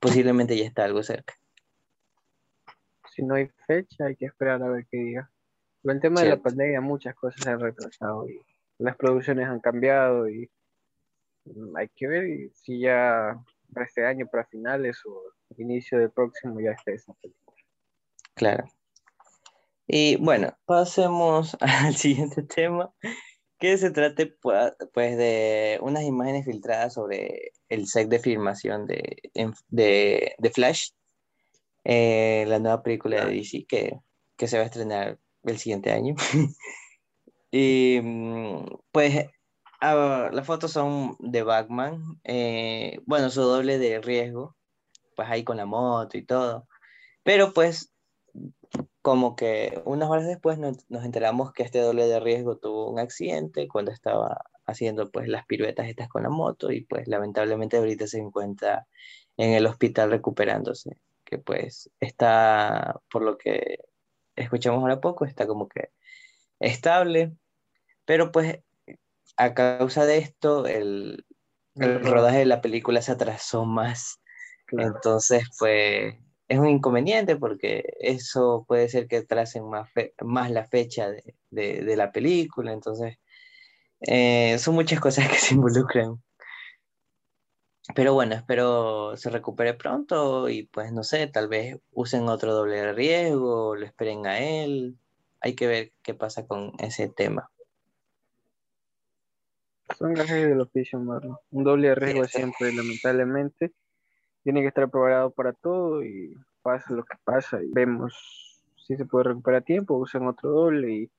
posiblemente 0.00 0.56
ya 0.56 0.64
está 0.64 0.84
algo 0.84 1.02
cerca. 1.02 1.34
Si 3.14 3.22
no 3.22 3.34
hay 3.34 3.48
fecha 3.66 4.06
hay 4.06 4.16
que 4.16 4.26
esperar 4.26 4.62
a 4.62 4.68
ver 4.68 4.86
qué 4.90 4.98
diga. 4.98 5.30
Con 5.82 5.96
el 5.96 6.00
tema 6.00 6.22
de 6.22 6.30
la 6.30 6.36
pandemia 6.36 6.80
muchas 6.80 7.14
cosas 7.14 7.42
se 7.42 7.50
han 7.50 7.60
retrasado 7.60 8.28
y 8.28 8.40
las 8.78 8.96
producciones 8.96 9.48
han 9.48 9.60
cambiado 9.60 10.28
y 10.28 10.50
hay 11.76 11.88
que 11.94 12.06
ver 12.06 12.50
si 12.54 12.80
ya 12.80 13.38
para 13.72 13.86
este 13.86 14.04
año, 14.04 14.26
para 14.26 14.46
finales 14.46 14.98
o 15.06 15.22
inicio 15.56 15.98
del 15.98 16.10
próximo 16.10 16.60
ya 16.60 16.72
esté 16.72 16.94
esa 16.94 17.12
película. 17.14 17.56
Claro. 18.34 18.64
Y 19.86 20.16
bueno, 20.16 20.56
pasemos 20.66 21.56
al 21.60 21.96
siguiente 21.96 22.42
tema, 22.42 22.92
que 23.58 23.76
se 23.78 23.90
trate 23.90 24.26
pues 24.92 25.16
de 25.16 25.78
unas 25.82 26.04
imágenes 26.04 26.44
filtradas 26.44 26.94
sobre 26.94 27.52
el 27.68 27.86
set 27.86 28.08
de 28.08 28.20
filmación 28.20 28.86
de, 28.86 29.16
de, 29.68 30.50
Flash, 30.54 30.90
eh, 31.84 32.44
la 32.46 32.58
nueva 32.58 32.82
película 32.82 33.24
de 33.24 33.34
DC 33.34 33.66
que, 33.66 33.98
se 34.46 34.56
va 34.56 34.62
a 34.62 34.66
estrenar 34.66 35.18
el 35.50 35.58
siguiente 35.58 35.92
año. 35.92 36.14
y 37.50 38.00
pues 38.92 39.26
ah, 39.80 40.30
las 40.32 40.46
fotos 40.46 40.72
son 40.72 41.16
de 41.20 41.42
Batman, 41.42 42.20
eh, 42.24 43.00
bueno, 43.06 43.30
su 43.30 43.42
doble 43.42 43.78
de 43.78 44.00
riesgo, 44.00 44.56
pues 45.16 45.28
ahí 45.28 45.44
con 45.44 45.56
la 45.56 45.66
moto 45.66 46.16
y 46.18 46.24
todo. 46.24 46.68
Pero 47.24 47.52
pues 47.52 47.92
como 49.02 49.36
que 49.36 49.80
unas 49.84 50.10
horas 50.10 50.26
después 50.26 50.58
nos, 50.58 50.84
enteramos 50.90 51.52
que 51.52 51.62
este 51.62 51.80
doble 51.80 52.06
de 52.06 52.20
riesgo 52.20 52.58
tuvo 52.58 52.90
un 52.90 52.98
accidente 52.98 53.68
cuando 53.68 53.90
estaba 53.90 54.42
haciendo 54.66 55.10
pues 55.10 55.28
las 55.28 55.46
piruetas 55.46 55.88
estas 55.88 56.08
con 56.08 56.24
la 56.24 56.28
moto 56.28 56.70
y 56.70 56.82
pues 56.82 57.08
lamentablemente 57.08 57.78
ahorita 57.78 58.06
se 58.06 58.18
encuentra 58.18 58.86
en 59.38 59.52
el 59.54 59.66
hospital 59.66 60.10
recuperándose, 60.10 60.98
que 61.24 61.38
pues 61.38 61.90
está, 62.00 63.00
por 63.10 63.22
lo 63.22 63.38
que 63.38 63.78
escuchamos 64.38 64.80
ahora 64.80 65.00
poco, 65.00 65.24
está 65.24 65.46
como 65.46 65.68
que 65.68 65.90
estable, 66.60 67.32
pero 68.04 68.32
pues 68.32 68.58
a 69.36 69.54
causa 69.54 70.06
de 70.06 70.18
esto 70.18 70.66
el, 70.66 71.24
el 71.76 72.04
rodaje. 72.04 72.38
de 72.38 72.46
la 72.46 72.60
película 72.60 73.02
se 73.02 73.12
atrasó 73.12 73.64
más, 73.64 74.20
entonces 74.72 75.44
pues 75.58 76.16
es 76.48 76.58
un 76.58 76.68
inconveniente 76.68 77.36
porque 77.36 77.84
eso 78.00 78.64
puede 78.66 78.88
ser 78.88 79.06
que 79.06 79.22
tracen 79.22 79.68
más, 79.68 79.90
más 80.22 80.50
la 80.50 80.66
fecha 80.66 81.10
de, 81.10 81.34
de, 81.50 81.96
la 81.96 82.10
película, 82.10 82.72
entonces 82.72 83.18
eh, 84.00 84.58
son 84.58 84.74
muchas 84.74 85.00
cosas 85.00 85.28
que 85.30 85.36
se 85.36 85.54
involucran. 85.54 86.22
Pero 87.94 88.14
bueno, 88.14 88.34
espero 88.34 89.16
se 89.16 89.30
recupere 89.30 89.74
pronto 89.74 90.48
y 90.48 90.64
pues 90.64 90.92
no 90.92 91.02
sé, 91.02 91.26
tal 91.26 91.48
vez 91.48 91.80
usen 91.92 92.28
otro 92.28 92.54
doble 92.54 92.76
de 92.76 92.92
riesgo, 92.92 93.74
lo 93.74 93.84
esperen 93.84 94.26
a 94.26 94.38
él. 94.38 94.96
Hay 95.40 95.54
que 95.54 95.66
ver 95.66 95.92
qué 96.02 96.14
pasa 96.14 96.46
con 96.46 96.72
ese 96.78 97.08
tema. 97.08 97.50
Son 99.96 100.12
gajes 100.12 100.48
del 100.48 100.60
oficio, 100.60 100.98
Marlon. 101.00 101.38
Un 101.50 101.64
doble 101.64 101.88
de 101.88 101.94
riesgo 101.94 102.24
siempre, 102.24 102.72
lamentablemente 102.72 103.72
tiene 104.42 104.62
que 104.62 104.68
estar 104.68 104.88
preparado 104.88 105.30
para 105.30 105.52
todo 105.52 106.02
y 106.02 106.34
pasa 106.62 106.94
lo 106.94 107.04
que 107.04 107.16
pasa 107.24 107.62
y 107.62 107.68
vemos 107.70 108.62
si 108.76 108.96
se 108.96 109.04
puede 109.04 109.24
recuperar 109.24 109.60
a 109.60 109.64
tiempo, 109.64 109.96
usan 109.96 110.26
otro 110.26 110.50
doble 110.50 110.90
y 110.90 111.10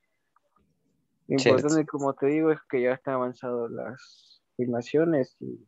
lo 1.28 1.36
importante, 1.38 1.86
como 1.86 2.14
te 2.16 2.26
digo, 2.26 2.52
es 2.52 2.60
que 2.68 2.82
ya 2.82 2.94
están 2.94 3.14
avanzadas 3.16 3.70
las 3.70 4.42
filmaciones 4.58 5.38
y 5.40 5.64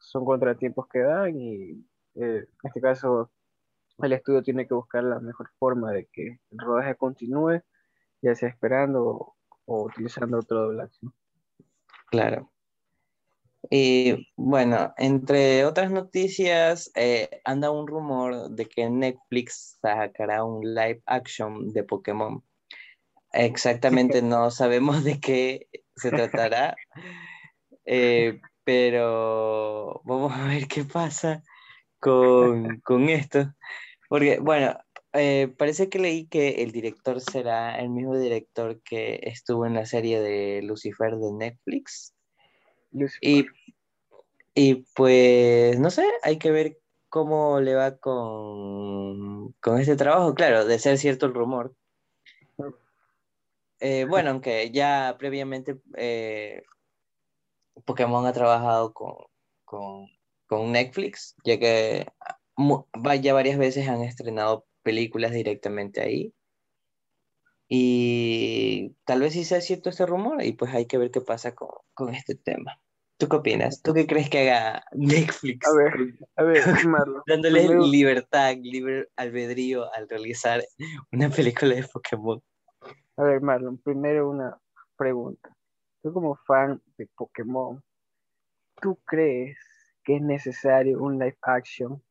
son 0.00 0.24
contratiempos 0.24 0.88
que 0.88 1.00
dan 1.00 1.38
y 1.38 1.70
eh, 2.14 2.46
en 2.46 2.48
este 2.64 2.80
caso 2.80 3.30
el 3.98 4.12
estudio 4.12 4.42
tiene 4.42 4.66
que 4.66 4.74
buscar 4.74 5.04
la 5.04 5.20
mejor 5.20 5.50
forma 5.58 5.92
de 5.92 6.06
que 6.06 6.40
el 6.50 6.58
rodaje 6.58 6.96
continúe, 6.96 7.62
ya 8.22 8.34
sea 8.34 8.48
esperando 8.48 9.34
o, 9.66 9.84
utilizando 9.84 10.38
otro 10.38 10.62
doblaje. 10.62 10.98
Claro. 12.10 12.50
Y 13.70 14.26
bueno, 14.36 14.94
entre 14.96 15.64
otras 15.66 15.90
noticias, 15.90 16.90
eh, 16.94 17.42
anda 17.44 17.70
un 17.70 17.86
rumor 17.86 18.50
de 18.50 18.66
que 18.66 18.88
Netflix 18.88 19.78
sacará 19.82 20.44
un 20.44 20.62
live 20.74 21.02
action 21.06 21.72
de 21.72 21.84
Pokémon. 21.84 22.42
Exactamente 23.32 24.22
no 24.22 24.50
sabemos 24.50 25.04
de 25.04 25.20
qué 25.20 25.68
se 25.94 26.10
tratará, 26.10 26.74
eh, 27.84 28.40
pero 28.64 30.00
vamos 30.04 30.32
a 30.32 30.46
ver 30.46 30.66
qué 30.68 30.84
pasa 30.84 31.42
con, 31.98 32.80
esto. 33.08 33.52
Porque, 34.08 34.38
bueno, 34.38 34.78
eh, 35.12 35.52
parece 35.56 35.88
que 35.88 35.98
leí 35.98 36.26
que 36.26 36.62
el 36.62 36.72
director 36.72 37.20
será 37.20 37.78
el 37.78 37.90
mismo 37.90 38.16
director 38.16 38.80
que 38.82 39.20
estuvo 39.22 39.66
en 39.66 39.74
la 39.74 39.86
serie 39.86 40.20
de 40.20 40.62
Lucifer 40.62 41.16
de 41.16 41.32
Netflix. 41.32 42.14
Y, 43.20 43.46
y 44.54 44.86
pues, 44.94 45.78
no 45.78 45.90
sé, 45.90 46.04
hay 46.22 46.38
que 46.38 46.50
ver 46.50 46.78
cómo 47.08 47.60
le 47.60 47.74
va 47.74 47.98
con, 47.98 49.52
con 49.60 49.78
este 49.78 49.96
trabajo. 49.96 50.34
Claro, 50.34 50.64
de 50.64 50.78
ser 50.78 50.98
cierto 50.98 51.26
el 51.26 51.34
rumor. 51.34 51.74
Eh, 53.80 54.04
bueno, 54.04 54.30
aunque 54.30 54.70
ya 54.70 55.16
previamente 55.18 55.80
eh, 55.96 56.62
Pokémon 57.84 58.26
ha 58.26 58.32
trabajado 58.32 58.92
con, 58.92 59.14
con, 59.64 60.06
con, 60.46 60.72
Netflix, 60.72 61.36
ya 61.44 61.58
que 61.58 62.06
ya 63.22 63.34
varias 63.34 63.58
veces 63.58 63.88
han 63.88 64.02
estrenado 64.02 64.66
películas 64.82 65.32
directamente 65.32 66.00
ahí. 66.00 66.34
Y 67.68 68.96
tal 69.04 69.20
vez 69.20 69.32
sí 69.34 69.44
sea 69.44 69.60
cierto 69.60 69.90
este 69.90 70.04
rumor 70.04 70.42
y 70.42 70.52
pues 70.52 70.74
hay 70.74 70.86
que 70.86 70.98
ver 70.98 71.10
qué 71.10 71.20
pasa 71.20 71.54
con, 71.54 71.68
con 71.94 72.14
este 72.14 72.34
tema. 72.34 72.80
¿Tú 73.20 73.28
qué 73.28 73.36
opinas? 73.36 73.82
¿Tú 73.82 73.92
qué 73.92 74.06
crees 74.06 74.30
que 74.30 74.50
haga 74.50 74.82
Netflix? 74.92 75.68
A 75.68 75.74
ver, 75.74 75.92
a 76.36 76.42
ver, 76.42 76.64
Marlon. 76.88 77.22
Dándole 77.26 77.68
libertad, 77.86 78.56
libre 78.62 79.08
albedrío 79.14 79.92
al 79.94 80.08
realizar 80.08 80.64
una 81.12 81.28
película 81.28 81.74
de 81.74 81.86
Pokémon. 81.86 82.42
A 83.18 83.22
ver, 83.22 83.42
Marlon, 83.42 83.76
primero 83.76 84.30
una 84.30 84.58
pregunta. 84.96 85.54
Tú 86.02 86.12
como 86.12 86.36
fan 86.46 86.82
de 86.96 87.06
Pokémon, 87.14 87.82
¿tú 88.80 88.98
crees 89.04 89.58
que 90.02 90.16
es 90.16 90.22
necesario 90.22 91.00
un 91.00 91.18
live 91.18 91.38
action 91.42 92.02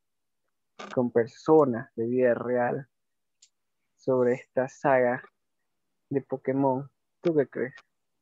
con 0.93 1.11
personas 1.11 1.89
de 1.95 2.05
vida 2.05 2.33
real 2.33 2.87
sobre 3.97 4.33
esta 4.33 4.67
saga 4.67 5.21
de 6.09 6.21
Pokémon. 6.21 6.89
¿Tú 7.21 7.35
qué 7.35 7.47
crees? 7.47 7.73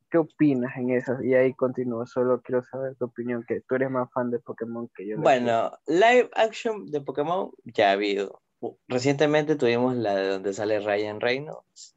¿Qué 0.10 0.18
opinas 0.18 0.76
en 0.78 0.92
eso? 0.92 1.22
Y 1.22 1.34
ahí 1.36 1.54
continúo, 1.54 2.06
solo 2.08 2.42
quiero 2.42 2.64
saber 2.64 2.96
tu 2.96 3.06
opinión, 3.06 3.44
que 3.48 3.62
tú 3.62 3.76
eres 3.76 3.92
más 3.92 4.12
fan 4.14 4.32
de 4.32 4.40
Pokémon 4.40 4.90
que 4.96 5.08
yo. 5.08 5.18
Bueno, 5.18 5.78
live 5.86 6.30
action 6.34 6.90
de 6.90 7.02
Pokémon 7.02 7.52
ya 7.66 7.90
ha 7.90 7.94
habido. 7.94 8.42
Recientemente 8.88 9.56
tuvimos 9.56 9.96
la 9.96 10.16
de 10.16 10.30
donde 10.30 10.54
sale 10.54 10.80
Ryan 10.80 11.20
Reynolds. 11.20 11.97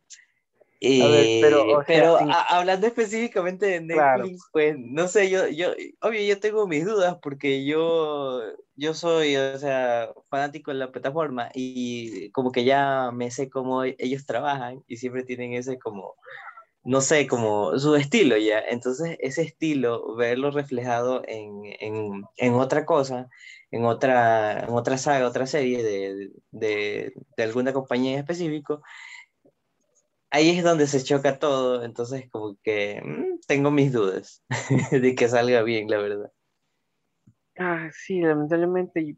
Y, 0.82 1.42
pero, 1.42 2.18
hablando 2.49 2.87
específicamente 2.87 3.66
de 3.66 3.80
Netflix, 3.82 4.49
pues 4.50 4.76
no 4.78 5.08
sé, 5.08 5.28
yo, 5.28 5.46
yo, 5.46 5.72
obvio, 6.00 6.22
yo 6.22 6.40
tengo 6.40 6.66
mis 6.66 6.87
dudas 6.87 7.18
porque 7.20 7.66
yo, 7.66 8.40
yo 8.76 8.94
soy, 8.94 9.37
o 9.37 9.58
sea, 9.58 10.10
fanático 10.30 10.70
de 10.70 10.78
la 10.78 10.90
plataforma 10.90 11.50
y 11.52 12.30
como 12.30 12.50
que 12.50 12.64
ya 12.64 13.10
me 13.12 13.30
sé 13.30 13.50
cómo 13.50 13.84
ellos 13.84 14.25
trabajan 14.25 14.82
y 14.88 14.96
siempre 14.96 15.22
tienen 15.22 15.52
ese 15.52 15.78
como, 15.78 16.14
no 16.82 17.02
sé, 17.02 17.26
como 17.26 17.78
su 17.78 17.94
estilo 17.96 18.38
ya. 18.38 18.60
Entonces, 18.60 19.18
ese 19.20 19.42
estilo, 19.42 20.14
verlo 20.16 20.50
reflejado 20.50 21.22
en, 21.28 21.60
en, 21.78 22.25
en 22.38 22.54
otra 22.54 22.87
cosa, 22.87 23.28
en 23.70 23.84
otra, 23.84 24.60
en 24.60 24.70
otra 24.70 24.96
saga, 24.96 25.28
otra 25.28 25.46
serie 25.46 25.82
de, 25.82 26.30
de, 26.52 27.12
de 27.37 27.42
alguna 27.42 27.75
compañía 27.75 28.14
en 28.14 28.20
específico, 28.20 28.80
ahí 30.30 30.50
es 30.50 30.64
donde 30.64 30.87
se 30.87 31.02
choca 31.02 31.38
todo, 31.38 31.84
entonces 31.84 32.30
como 32.30 32.56
que 32.62 33.02
mm, 33.04 33.40
tengo 33.46 33.70
mis 33.70 33.92
dudas 33.92 34.44
de 34.90 35.14
que 35.14 35.28
salga 35.28 35.62
bien, 35.62 35.88
la 35.88 35.99
verdad. 35.99 36.32
Ah, 37.58 37.90
sí, 37.92 38.20
lamentablemente 38.20 39.16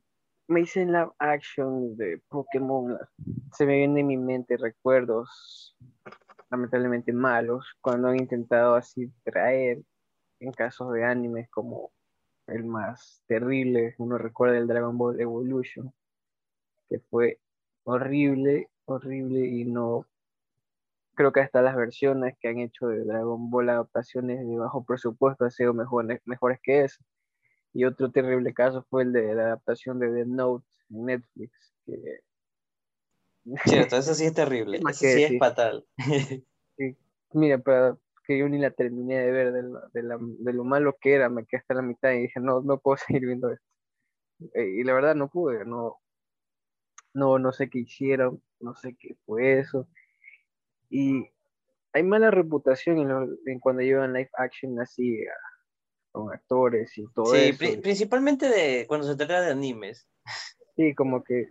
me 0.48 0.62
hice 0.62 0.84
la 0.84 1.12
action 1.18 1.96
de 1.96 2.20
Pokémon. 2.28 2.98
Se 3.52 3.64
me 3.64 3.76
vienen 3.76 3.98
en 3.98 4.06
mi 4.08 4.16
mente 4.16 4.56
recuerdos 4.56 5.76
lamentablemente 6.50 7.12
malos 7.14 7.66
cuando 7.80 8.08
han 8.08 8.18
intentado 8.18 8.74
así 8.74 9.10
traer 9.24 9.82
en 10.38 10.52
casos 10.52 10.92
de 10.92 11.04
animes 11.04 11.48
como 11.48 11.92
el 12.46 12.64
más 12.64 13.22
terrible, 13.26 13.94
uno 13.98 14.18
recuerda 14.18 14.58
el 14.58 14.66
Dragon 14.66 14.98
Ball 14.98 15.20
Evolution, 15.20 15.92
que 16.90 16.98
fue 16.98 17.40
horrible, 17.84 18.68
horrible 18.84 19.46
y 19.46 19.64
no 19.64 20.06
creo 21.14 21.32
que 21.32 21.40
hasta 21.40 21.62
las 21.62 21.76
versiones 21.76 22.36
que 22.40 22.48
han 22.48 22.58
hecho 22.58 22.88
de 22.88 23.04
Dragon 23.04 23.50
Ball 23.50 23.70
adaptaciones 23.70 24.46
de 24.46 24.56
bajo 24.56 24.84
presupuesto 24.84 25.44
han 25.44 25.50
sido 25.50 25.74
mejores, 25.74 26.20
mejores 26.24 26.58
que 26.62 26.84
eso. 26.84 27.02
Y 27.72 27.84
otro 27.84 28.10
terrible 28.10 28.52
caso 28.52 28.84
fue 28.90 29.02
el 29.04 29.12
de 29.12 29.34
la 29.34 29.42
adaptación 29.44 29.98
de 29.98 30.12
The 30.12 30.26
Note 30.26 30.66
en 30.90 31.04
Netflix. 31.06 31.74
Que... 31.86 32.20
Cierto, 33.64 33.96
eso 33.96 34.14
sí 34.14 34.24
es 34.24 34.34
terrible, 34.34 34.78
eso 34.78 34.92
sí 34.92 35.22
es 35.24 35.38
fatal. 35.38 35.84
mira, 37.32 37.58
pero 37.58 37.98
que 38.24 38.38
yo 38.38 38.48
ni 38.48 38.58
la 38.58 38.70
terminé 38.70 39.18
de 39.18 39.30
ver 39.32 39.52
de, 39.52 39.62
de, 39.92 40.52
lo 40.52 40.64
malo 40.64 40.96
que 41.00 41.14
era, 41.14 41.28
me 41.28 41.44
quedé 41.44 41.60
hasta 41.60 41.74
la 41.74 41.82
mitad 41.82 42.12
y 42.12 42.22
dije, 42.22 42.40
no, 42.40 42.60
no 42.60 42.78
puedo 42.78 42.96
seguir 43.06 43.26
viendo 43.26 43.50
esto. 43.50 43.66
Eh, 44.54 44.76
y 44.80 44.84
la 44.84 44.92
verdad 44.94 45.14
no 45.14 45.28
pude, 45.28 45.64
no, 45.64 46.00
no, 47.14 47.38
no 47.38 47.52
sé 47.52 47.68
qué 47.68 47.80
hicieron, 47.80 48.42
no 48.60 48.74
sé 48.74 48.96
qué 48.98 49.16
fue 49.26 49.58
eso. 49.58 49.88
Y 50.92 51.26
hay 51.94 52.02
mala 52.02 52.30
reputación 52.30 52.98
en, 52.98 53.38
en 53.46 53.60
cuando 53.60 53.80
llevan 53.82 54.12
live 54.12 54.30
action 54.34 54.78
así 54.78 55.24
con 56.12 56.30
actores 56.30 56.96
y 56.98 57.06
todo 57.14 57.34
eso. 57.34 57.58
Sí, 57.58 57.76
principalmente 57.78 58.48
de 58.48 58.86
cuando 58.86 59.06
se 59.06 59.16
trata 59.16 59.40
de 59.40 59.52
animes. 59.52 60.06
Sí, 60.76 60.94
como 60.94 61.24
que 61.24 61.48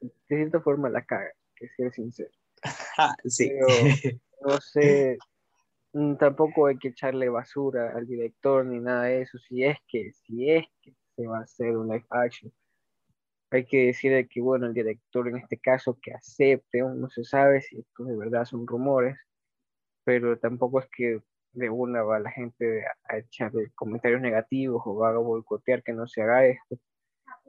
de 0.00 0.10
cierta 0.26 0.60
forma 0.60 0.88
la 0.88 1.04
caga, 1.04 1.30
que 1.54 1.68
ser 1.68 1.92
sincero. 1.92 2.30
Ah, 2.96 3.14
sí. 3.24 3.50
no 4.40 4.60
sé, 4.60 5.16
mm, 5.92 6.16
tampoco 6.16 6.66
hay 6.66 6.78
que 6.78 6.88
echarle 6.88 7.28
basura 7.28 7.92
al 7.94 8.06
director 8.06 8.64
ni 8.64 8.78
nada 8.78 9.04
de 9.04 9.22
eso, 9.22 9.38
si 9.38 9.64
es 9.64 9.78
que, 9.88 10.12
si 10.12 10.50
es 10.50 10.64
que 10.80 10.94
se 11.16 11.26
va 11.26 11.38
a 11.38 11.42
hacer 11.42 11.76
un 11.76 11.88
live 11.88 12.06
action. 12.10 12.52
Hay 13.52 13.66
que 13.66 13.86
decir 13.86 14.28
que, 14.28 14.40
bueno, 14.40 14.66
el 14.66 14.72
director 14.72 15.28
en 15.28 15.36
este 15.36 15.58
caso 15.58 15.98
que 16.00 16.14
acepte, 16.14 16.80
no 16.80 17.10
se 17.10 17.22
sabe 17.22 17.60
si 17.60 17.80
esto 17.80 18.04
de 18.04 18.16
verdad 18.16 18.46
son 18.46 18.66
rumores, 18.66 19.18
pero 20.04 20.38
tampoco 20.38 20.80
es 20.80 20.88
que 20.90 21.20
de 21.52 21.68
una 21.68 22.02
va 22.02 22.18
la 22.18 22.30
gente 22.30 22.82
a, 23.08 23.18
echarle 23.18 23.70
comentarios 23.74 24.22
negativos 24.22 24.82
o 24.86 24.96
va 24.96 25.10
a 25.10 25.18
boicotear 25.18 25.82
que 25.82 25.92
no 25.92 26.06
se 26.06 26.22
haga 26.22 26.46
esto. 26.46 26.78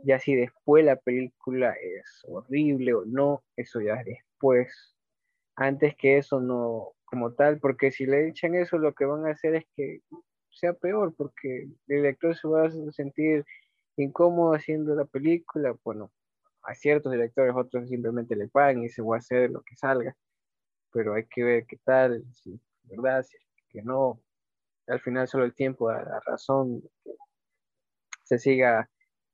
Ya 0.03 0.19
si 0.19 0.35
después 0.35 0.83
la 0.83 0.97
película 0.97 1.73
es 1.81 2.21
horrible 2.27 2.93
o 2.95 3.05
no, 3.05 3.41
eso 3.55 3.79
ya 3.79 3.95
es 3.95 4.05
después. 4.05 4.97
Antes 5.55 5.95
que 5.95 6.17
eso 6.17 6.41
no, 6.41 6.93
como 7.05 7.33
tal, 7.33 7.59
porque 7.59 7.91
si 7.91 8.05
le 8.05 8.27
echan 8.27 8.55
eso, 8.55 8.77
lo 8.77 8.93
que 8.93 9.05
van 9.05 9.25
a 9.25 9.31
hacer 9.31 9.55
es 9.55 9.65
que 9.75 10.01
sea 10.51 10.73
peor, 10.73 11.15
porque 11.15 11.63
el 11.63 11.77
director 11.87 12.35
se 12.35 12.47
va 12.47 12.65
a 12.65 12.71
sentir 12.91 13.45
incómodo 13.97 14.53
haciendo 14.53 14.95
la 14.95 15.05
película. 15.05 15.75
Bueno, 15.83 16.11
a 16.63 16.75
ciertos 16.75 17.11
directores, 17.11 17.53
otros 17.55 17.89
simplemente 17.89 18.35
le 18.35 18.47
pagan 18.47 18.83
y 18.83 18.89
se 18.89 19.01
va 19.01 19.15
a 19.15 19.19
hacer 19.19 19.51
lo 19.51 19.61
que 19.61 19.75
salga. 19.75 20.15
Pero 20.91 21.15
hay 21.15 21.25
que 21.25 21.43
ver 21.43 21.65
qué 21.65 21.77
tal, 21.83 22.23
si 22.33 22.59
verdad, 22.83 23.23
si 23.23 23.37
que 23.69 23.81
no, 23.81 24.21
al 24.87 24.99
final 25.01 25.27
solo 25.27 25.45
el 25.45 25.55
tiempo 25.55 25.89
da 25.89 26.03
la 26.03 26.19
razón, 26.19 26.83
se 28.23 28.37
siga 28.37 28.89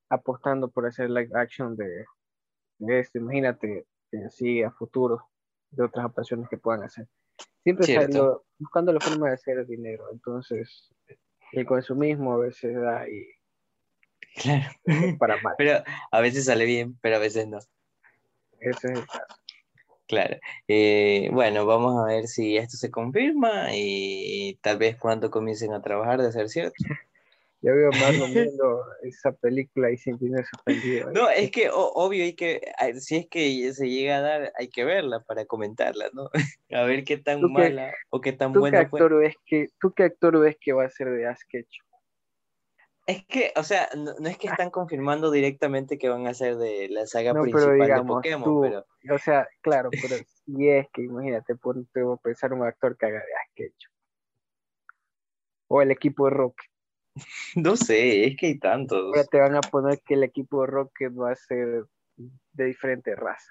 apostando 0.08 0.70
por 0.70 0.86
hacer 0.86 1.10
live 1.10 1.30
action 1.34 1.76
de, 1.76 2.06
esto. 2.78 3.18
Imagínate 3.18 3.86
así 4.26 4.62
a 4.62 4.70
futuro 4.70 5.28
de 5.70 5.84
otras 5.84 6.06
operaciones 6.06 6.48
que 6.48 6.56
puedan 6.56 6.82
hacer. 6.82 7.06
Siempre 7.62 7.86
saliendo, 7.86 8.44
buscando 8.58 8.92
la 8.92 9.00
forma 9.00 9.28
de 9.28 9.34
hacer 9.34 9.66
dinero. 9.66 10.06
Entonces, 10.10 10.90
el 11.52 11.66
consumismo 11.66 12.32
a 12.32 12.38
veces 12.38 12.74
da 12.74 13.08
y. 13.08 13.26
Claro. 14.36 14.70
Para 15.18 15.40
mal. 15.40 15.54
Pero 15.58 15.82
a 16.10 16.20
veces 16.20 16.46
sale 16.46 16.64
bien, 16.64 16.96
pero 17.00 17.16
a 17.16 17.20
veces 17.20 17.46
no. 17.48 17.58
Ese 18.60 18.92
es 18.92 18.98
el 18.98 19.06
caso. 19.06 19.36
Claro. 20.06 20.36
Eh, 20.66 21.28
bueno, 21.32 21.66
vamos 21.66 22.02
a 22.02 22.06
ver 22.06 22.26
si 22.26 22.56
esto 22.56 22.76
se 22.76 22.90
confirma 22.90 23.68
y 23.72 24.58
tal 24.60 24.76
vez 24.76 24.96
cuando 24.96 25.30
comiencen 25.30 25.72
a 25.72 25.82
trabajar 25.82 26.20
de 26.20 26.32
ser 26.32 26.48
cierto. 26.48 26.74
Yo 27.62 27.74
veo 27.74 27.90
más 27.90 28.32
viendo 28.32 28.84
esa 29.02 29.32
película 29.32 29.90
y 29.90 29.98
sintiendo 29.98 30.42
sorprendido. 30.50 31.12
No, 31.12 31.28
es 31.28 31.50
que 31.50 31.68
obvio, 31.72 32.24
hay 32.24 32.32
que, 32.32 32.60
si 32.98 33.16
es 33.16 33.28
que 33.28 33.72
se 33.74 33.88
llega 33.88 34.16
a 34.16 34.20
dar, 34.20 34.52
hay 34.58 34.68
que 34.68 34.84
verla 34.84 35.20
para 35.20 35.44
comentarla, 35.44 36.06
¿no? 36.12 36.30
A 36.72 36.82
ver 36.84 37.04
qué 37.04 37.18
tan 37.18 37.40
mala 37.52 37.92
o 38.08 38.20
qué 38.20 38.32
tan 38.32 38.52
buena 38.52 38.80
actor 38.80 39.14
Ves 39.18 39.36
que, 39.44 39.68
¿Tú 39.78 39.92
qué 39.92 40.04
actor 40.04 40.38
ves 40.38 40.56
que 40.58 40.72
va 40.72 40.84
a 40.84 40.90
ser 40.90 41.10
de 41.10 41.26
Ash 41.26 41.40
Ketchum? 41.48 41.86
Es 43.06 43.24
que, 43.26 43.52
o 43.56 43.62
sea, 43.62 43.88
no, 43.96 44.12
es 44.28 44.38
que 44.38 44.48
están 44.48 44.70
confirmando 44.70 45.30
directamente 45.30 45.98
que 45.98 46.08
van 46.08 46.26
a 46.26 46.34
ser 46.34 46.56
de 46.56 46.88
la 46.90 47.06
saga 47.06 47.32
principal 47.32 47.78
de 47.78 48.04
Pokémon, 48.04 48.60
pero... 48.60 48.86
O 49.14 49.18
sea, 49.18 49.48
claro, 49.62 49.90
pero 49.90 50.16
si 50.44 50.68
es 50.68 50.86
que, 50.92 51.02
imagínate, 51.02 51.56
ponte 51.56 52.00
a 52.00 52.16
pensar 52.22 52.52
un 52.52 52.64
actor 52.64 52.96
que 52.96 53.06
haga 53.06 53.18
de 53.18 53.64
Ash 53.64 53.72
O 55.68 55.82
el 55.82 55.90
equipo 55.90 56.26
de 56.26 56.30
Rocket. 56.30 56.70
No 57.56 57.76
sé, 57.76 58.26
es 58.26 58.36
que 58.36 58.46
hay 58.46 58.58
tantos. 58.58 58.98
Ahora 58.98 59.24
te 59.24 59.40
van 59.40 59.56
a 59.56 59.60
poner 59.60 60.00
que 60.02 60.14
el 60.14 60.22
equipo 60.22 60.60
de 60.60 60.68
Rocket 60.68 61.12
va 61.12 61.32
a 61.32 61.36
ser 61.36 61.86
de 62.52 62.64
diferente 62.64 63.16
raza. 63.16 63.50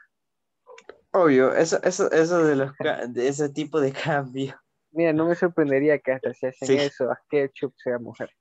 Obvio, 1.11 1.53
eso, 1.53 1.79
eso, 1.83 2.11
eso 2.11 2.45
de, 2.45 2.55
los, 2.55 2.71
de 3.09 3.27
ese 3.27 3.49
tipo 3.49 3.81
de 3.81 3.91
cambio. 4.05 4.55
Mira, 4.91 5.13
no 5.13 5.27
me 5.27 5.35
sorprendería 5.35 5.99
que 5.99 6.13
hasta 6.13 6.33
si 6.33 6.47
hacen 6.47 6.79
eso, 6.79 7.11
a 7.11 7.19
Ketchup 7.29 7.73
sea 7.77 7.99
mujer. 7.99 8.31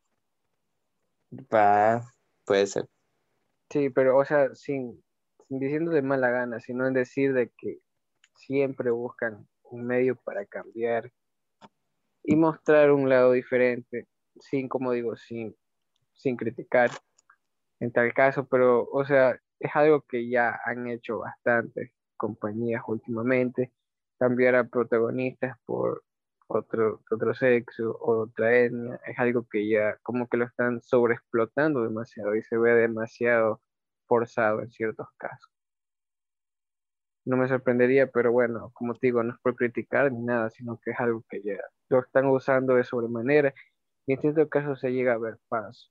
Va, 1.30 2.02
puede 2.44 2.66
ser. 2.66 2.88
Sí, 3.70 3.90
pero, 3.90 4.16
o 4.16 4.24
sea, 4.24 4.54
sin, 4.54 5.02
diciendo 5.48 5.90
de 5.90 6.02
mala 6.02 6.30
gana, 6.30 6.60
sino 6.60 6.86
en 6.86 6.94
decir 6.94 7.34
de 7.34 7.50
que 7.56 7.80
siempre 8.36 8.90
buscan 8.90 9.46
un 9.64 9.86
medio 9.86 10.16
para 10.16 10.46
cambiar 10.46 11.12
y 12.24 12.36
mostrar 12.36 12.90
un 12.92 13.08
lado 13.08 13.32
diferente, 13.32 14.06
sin, 14.40 14.68
como 14.68 14.92
digo, 14.92 15.16
sin, 15.16 15.54
sin 16.14 16.36
criticar 16.36 16.90
en 17.80 17.92
tal 17.92 18.12
caso, 18.12 18.46
pero, 18.48 18.88
o 18.90 19.04
sea, 19.04 19.38
es 19.60 19.70
algo 19.74 20.02
que 20.02 20.28
ya 20.28 20.58
han 20.64 20.88
hecho 20.88 21.18
bastantes 21.18 21.92
compañías 22.16 22.82
últimamente, 22.86 23.72
cambiar 24.18 24.56
a 24.56 24.64
protagonistas 24.64 25.56
por 25.64 26.04
otro, 26.48 27.02
otro 27.10 27.34
sexo, 27.34 27.96
otra 28.00 28.56
etnia, 28.56 29.00
es 29.06 29.18
algo 29.18 29.46
que 29.50 29.68
ya 29.68 29.98
como 30.02 30.28
que 30.28 30.38
lo 30.38 30.46
están 30.46 30.80
sobreexplotando 30.82 31.82
demasiado 31.82 32.34
y 32.34 32.42
se 32.42 32.56
ve 32.56 32.74
demasiado 32.74 33.60
forzado 34.06 34.62
en 34.62 34.70
ciertos 34.70 35.06
casos. 35.16 35.50
No 37.24 37.36
me 37.36 37.46
sorprendería, 37.46 38.10
pero 38.10 38.32
bueno, 38.32 38.70
como 38.72 38.94
te 38.94 39.08
digo, 39.08 39.22
no 39.22 39.34
es 39.34 39.40
por 39.40 39.54
criticar 39.54 40.10
ni 40.10 40.24
nada, 40.24 40.48
sino 40.50 40.80
que 40.82 40.92
es 40.92 41.00
algo 41.00 41.22
que 41.28 41.42
ya 41.42 41.58
lo 41.90 42.00
están 42.00 42.26
usando 42.26 42.74
de 42.74 42.84
sobremanera 42.84 43.52
y 44.06 44.14
en 44.14 44.20
ciertos 44.20 44.48
casos 44.48 44.80
se 44.80 44.90
llega 44.90 45.12
a 45.12 45.18
ver 45.18 45.38
paso. 45.48 45.90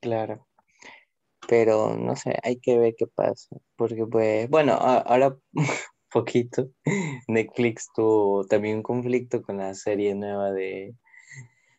Claro. 0.00 0.46
Pero 1.48 1.96
no 1.96 2.14
sé, 2.14 2.38
hay 2.42 2.60
que 2.60 2.78
ver 2.78 2.94
qué 2.96 3.06
pasa. 3.08 3.56
Porque 3.76 4.06
pues, 4.06 4.48
bueno, 4.48 4.74
ahora 4.74 5.36
poquito, 6.14 6.70
Netflix 7.28 7.88
tuvo 7.92 8.46
también 8.46 8.76
un 8.76 8.82
conflicto 8.84 9.42
con 9.42 9.58
la 9.58 9.74
serie 9.74 10.14
nueva 10.14 10.52
de, 10.52 10.94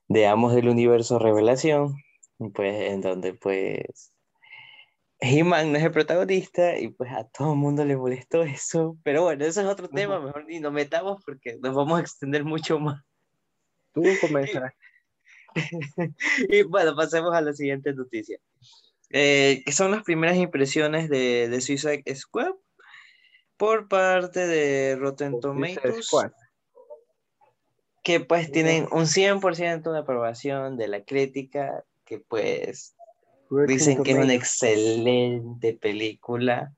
de 0.09 0.27
Amos 0.27 0.53
del 0.53 0.67
Universo 0.67 1.19
Revelación, 1.19 1.95
pues 2.53 2.91
en 2.91 2.99
donde 2.99 3.33
pues 3.33 4.11
He-Man 5.19 5.71
no 5.71 5.77
es 5.77 5.85
el 5.85 5.91
protagonista 5.91 6.77
y 6.77 6.89
pues 6.89 7.13
a 7.13 7.23
todo 7.23 7.53
el 7.53 7.59
mundo 7.59 7.85
le 7.85 7.95
molestó 7.95 8.43
eso, 8.43 8.97
pero 9.03 9.23
bueno, 9.23 9.45
eso 9.45 9.61
es 9.61 9.67
otro 9.67 9.87
tema, 9.87 10.19
mejor 10.19 10.45
ni 10.45 10.59
nos 10.59 10.73
metamos 10.73 11.23
porque 11.25 11.57
nos 11.61 11.73
vamos 11.73 11.97
a 11.97 12.01
extender 12.01 12.43
mucho 12.43 12.77
más. 12.77 13.01
Tú 13.93 14.03
comienzas. 14.19 14.73
y 16.49 16.63
bueno, 16.63 16.93
pasemos 16.93 17.33
a 17.33 17.39
la 17.39 17.53
siguiente 17.53 17.93
noticia. 17.93 18.37
Eh, 19.11 19.63
que 19.65 19.71
son 19.71 19.91
las 19.91 20.03
primeras 20.03 20.35
impresiones 20.35 21.07
de, 21.07 21.47
de 21.47 21.61
Suicide 21.61 22.03
Squad 22.13 22.55
por 23.57 23.87
parte 23.87 24.47
de 24.47 24.95
Rotten 24.95 25.39
Tomatoes, 25.39 26.09
que 28.03 28.19
pues 28.19 28.51
tienen 28.51 28.87
un 28.91 29.05
100% 29.05 29.91
de 29.91 29.99
aprobación 29.99 30.77
de 30.77 30.87
la 30.87 31.03
crítica, 31.03 31.83
que 32.05 32.19
pues 32.19 32.95
dicen 33.67 34.03
que 34.03 34.11
es 34.11 34.17
una 34.17 34.33
excelente 34.33 35.73
película 35.73 36.73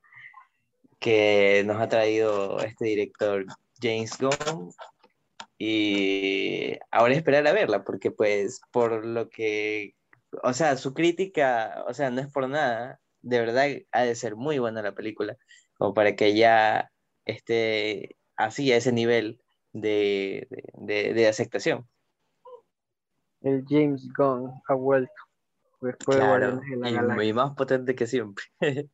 que 0.99 1.63
nos 1.65 1.81
ha 1.81 1.89
traído 1.89 2.59
este 2.59 2.85
director 2.85 3.45
James 3.81 4.17
Gunn. 4.17 4.71
Y 5.59 6.77
ahora 6.91 7.15
esperar 7.15 7.47
a 7.47 7.51
verla, 7.51 7.83
porque 7.83 8.11
pues 8.11 8.61
por 8.71 9.03
lo 9.03 9.27
que, 9.29 9.95
o 10.43 10.53
sea, 10.53 10.77
su 10.77 10.93
crítica, 10.93 11.83
o 11.87 11.93
sea, 11.95 12.11
no 12.11 12.21
es 12.21 12.27
por 12.27 12.47
nada, 12.47 12.99
de 13.21 13.39
verdad 13.39 13.67
ha 13.91 14.03
de 14.03 14.15
ser 14.15 14.35
muy 14.35 14.59
buena 14.59 14.83
la 14.83 14.93
película, 14.93 15.35
como 15.77 15.93
para 15.93 16.15
que 16.15 16.35
ya 16.35 16.91
esté 17.25 18.15
así 18.35 18.71
a 18.71 18.77
ese 18.77 18.91
nivel 18.91 19.41
de, 19.73 20.47
de, 20.73 21.13
de, 21.13 21.27
aceptación. 21.27 21.87
El 23.41 23.63
James 23.67 24.07
Gunn 24.17 24.51
ha 24.67 24.73
vuelto 24.73 25.13
después 25.81 26.17
claro, 26.17 26.59
y, 27.23 27.33
más 27.33 27.55
potente 27.55 27.95
que 27.95 28.07
siempre. 28.07 28.45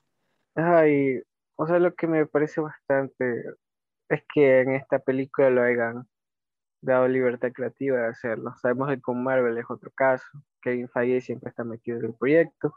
Ay, 0.55 1.21
o 1.55 1.67
sea, 1.67 1.79
lo 1.79 1.93
que 1.95 2.07
me 2.07 2.25
parece 2.25 2.61
bastante 2.61 3.43
es 4.09 4.23
que 4.33 4.61
en 4.61 4.71
esta 4.71 4.99
película 4.99 5.49
lo 5.49 5.63
hayan 5.63 6.07
dado 6.81 7.07
libertad 7.07 7.51
creativa 7.53 7.97
de 7.97 8.07
hacerlo. 8.07 8.53
Sabemos 8.61 8.89
que 8.89 9.01
con 9.01 9.23
Marvel 9.23 9.57
es 9.57 9.65
otro 9.69 9.89
caso, 9.91 10.25
Kevin 10.61 10.89
Feige 10.89 11.21
siempre 11.21 11.49
está 11.49 11.63
metido 11.63 11.99
en 11.99 12.05
el 12.05 12.13
proyecto, 12.13 12.75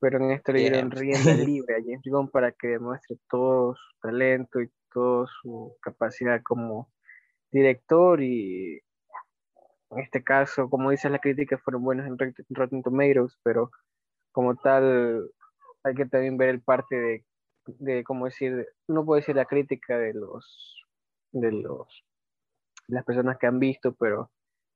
pero 0.00 0.18
en 0.18 0.30
esto 0.30 0.52
le 0.52 0.60
dieron 0.60 0.90
rienda 0.90 1.34
libre 1.34 1.76
a 1.76 1.80
James 1.80 2.02
Gunn 2.04 2.30
para 2.30 2.52
que 2.52 2.68
demuestre 2.68 3.16
todo 3.28 3.74
su 3.74 4.00
talento 4.00 4.60
y 4.60 4.70
toda 4.92 5.26
su 5.42 5.76
capacidad 5.80 6.40
como 6.42 6.90
director 7.50 8.22
y 8.22 8.80
en 9.90 10.00
este 10.00 10.22
caso, 10.22 10.68
como 10.68 10.90
dice 10.90 11.08
la 11.08 11.20
crítica, 11.20 11.58
fueron 11.58 11.84
buenos 11.84 12.06
en 12.06 12.18
Rotten 12.50 12.82
Tomatoes, 12.82 13.38
pero 13.42 13.70
como 14.32 14.56
tal 14.56 15.30
hay 15.84 15.94
que 15.94 16.06
también 16.06 16.36
ver 16.36 16.48
el 16.48 16.60
parte 16.60 16.96
de, 16.96 17.24
de 17.66 18.04
cómo 18.04 18.24
decir, 18.24 18.66
uno 18.88 19.04
puede 19.04 19.20
decir 19.20 19.36
la 19.36 19.44
crítica 19.44 19.96
de 19.96 20.12
los 20.12 20.82
de 21.32 21.52
los 21.52 22.04
las 22.88 23.04
personas 23.04 23.36
que 23.38 23.46
han 23.46 23.58
visto, 23.58 23.94
pero 23.94 24.30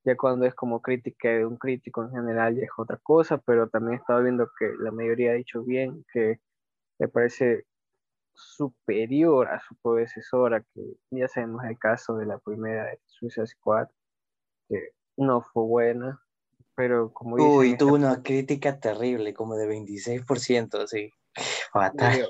ya 0.04 0.16
cuando 0.16 0.46
es 0.46 0.54
como 0.54 0.80
crítica 0.80 1.28
de 1.28 1.44
un 1.44 1.56
crítico 1.56 2.02
en 2.02 2.10
general 2.10 2.56
ya 2.56 2.62
es 2.62 2.70
otra 2.76 2.98
cosa, 3.02 3.38
pero 3.38 3.68
también 3.68 3.94
he 3.94 3.96
estado 3.96 4.22
viendo 4.22 4.50
que 4.58 4.72
la 4.78 4.90
mayoría 4.90 5.32
ha 5.32 5.34
dicho 5.34 5.62
bien, 5.62 6.04
que 6.12 6.40
me 6.98 7.08
parece 7.08 7.66
superior 8.32 9.48
a 9.48 9.60
su 9.60 9.74
predecesora, 9.76 10.62
que 10.74 10.82
ya 11.10 11.28
sabemos 11.28 11.64
el 11.64 11.78
caso 11.78 12.16
de 12.16 12.26
la 12.26 12.38
primera 12.38 12.86
de 12.86 13.00
Suicide 13.06 13.46
Squad, 13.46 13.88
que 14.68 14.92
no 15.16 15.42
fue 15.42 15.64
buena, 15.64 16.22
pero 16.74 17.12
como 17.12 17.36
Uy, 17.36 17.76
tuvo 17.76 17.94
una 17.94 18.22
crítica 18.22 18.80
terrible, 18.80 19.34
como 19.34 19.56
de 19.56 19.68
26%, 19.68 20.82
así. 20.82 21.12
Fatal. 21.72 22.26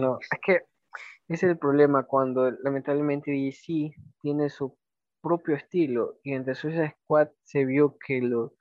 no, 0.00 0.18
es 0.20 0.40
que 0.44 0.52
ese 1.28 1.46
es 1.46 1.52
el 1.52 1.58
problema 1.58 2.04
cuando 2.04 2.50
lamentablemente 2.50 3.30
DC 3.30 3.94
tiene 4.20 4.50
su 4.50 4.76
propio 5.24 5.56
estilo 5.56 6.18
y 6.22 6.34
entre 6.34 6.54
Suicide 6.54 6.94
Squad 7.02 7.28
se 7.42 7.64
vio 7.64 7.96
que 7.98 8.20
lo, 8.20 8.52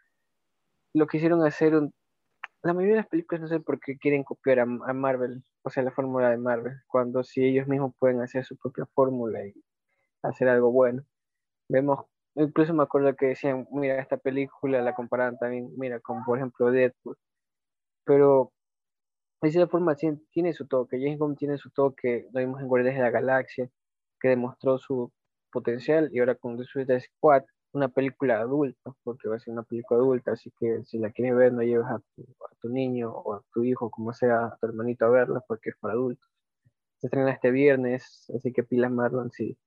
lo 0.94 1.08
quisieron 1.08 1.46
hacer 1.46 1.74
la 2.64 2.74
mayoría 2.74 2.96
de 2.96 3.02
las 3.02 3.10
películas 3.10 3.42
no 3.42 3.48
sé 3.50 3.60
por 3.60 3.80
qué 3.80 3.98
quieren 3.98 4.24
copiar 4.24 4.62
a, 4.62 4.66
Marvel, 4.66 5.44
o 5.64 5.70
sea, 5.70 5.84
la 5.84 5.92
fórmula 5.92 6.30
de 6.30 6.38
Marvel, 6.38 6.74
cuando 6.88 7.24
si 7.24 7.44
ellos 7.44 7.68
mismos 7.68 7.94
pueden 8.00 8.22
hacer 8.22 8.46
su 8.46 8.58
propia 8.58 8.86
fórmula 8.96 9.46
y 9.46 9.54
hacer 10.24 10.48
algo 10.50 10.72
bueno. 10.72 11.04
Vemos, 11.70 12.06
incluso 12.36 12.74
me 12.74 12.84
acuerdo 12.84 13.16
que 13.16 13.28
decían, 13.28 13.68
mira, 13.72 14.00
esta 14.00 14.18
película 14.18 14.82
la 14.82 14.96
comparaban 14.96 15.38
también, 15.38 15.72
mira, 15.78 16.00
con 16.00 16.24
por 16.24 16.38
ejemplo 16.38 16.72
Deadpool, 16.72 17.18
pero 18.06 18.54
de 19.42 19.68
forma 19.68 19.96
tiene 19.96 20.54
su 20.54 20.68
toque, 20.68 21.00
James 21.02 21.20
Gunn 21.20 21.36
tiene 21.36 21.58
su 21.58 21.70
toque, 21.72 22.28
lo 22.32 22.40
vimos 22.40 22.62
en 22.62 22.68
Guardianes 22.68 22.98
de 22.98 23.04
la 23.04 23.12
Galaxia, 23.12 23.70
que 24.22 24.30
demostró 24.30 24.78
su 24.78 25.12
potencial 25.54 26.10
y 26.12 26.20
ahora 26.20 26.36
con 26.36 26.58
The 26.58 26.66
Suicide 26.66 27.00
Squad, 27.00 27.44
una 27.74 27.88
película 27.88 28.40
adulta, 28.40 28.94
porque 29.04 29.30
va 29.30 29.36
a 29.38 29.40
ser 29.40 29.54
una 29.54 29.64
película 29.64 30.00
adulta, 30.00 30.32
así 30.32 30.52
que 30.60 30.84
si 30.84 31.00
la 31.00 31.12
quieres 31.12 31.36
ver 31.36 31.54
no 31.54 31.62
lleves 31.62 31.88
a 31.88 32.02
tu, 32.60 32.70
niño 32.70 33.12
o 33.12 33.34
a 33.36 33.44
tu 33.54 33.64
hijo, 33.64 33.90
como 33.90 34.14
sea, 34.14 34.46
a 34.46 34.58
tu 34.58 34.68
hermanito 34.68 35.06
a 35.06 35.10
verla, 35.10 35.44
porque 35.48 35.72
es 35.72 35.76
para 35.80 35.94
adultos. 35.94 36.30
Se 37.00 37.08
estrena 37.08 37.32
este 37.32 37.52
viernes, 37.52 38.32
así 38.36 38.54
que 38.54 38.64
pilas 38.64 38.92
Marlon 38.92 39.32
si 39.32 39.58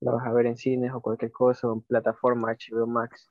la 0.00 0.12
vas 0.12 0.26
a 0.26 0.32
ver 0.32 0.46
en 0.46 0.56
cines 0.56 0.92
o 0.92 1.00
cualquier 1.00 1.32
cosa, 1.32 1.68
o 1.68 1.74
en 1.74 1.80
plataforma 1.82 2.52
HBO 2.52 2.86
Max. 2.86 3.30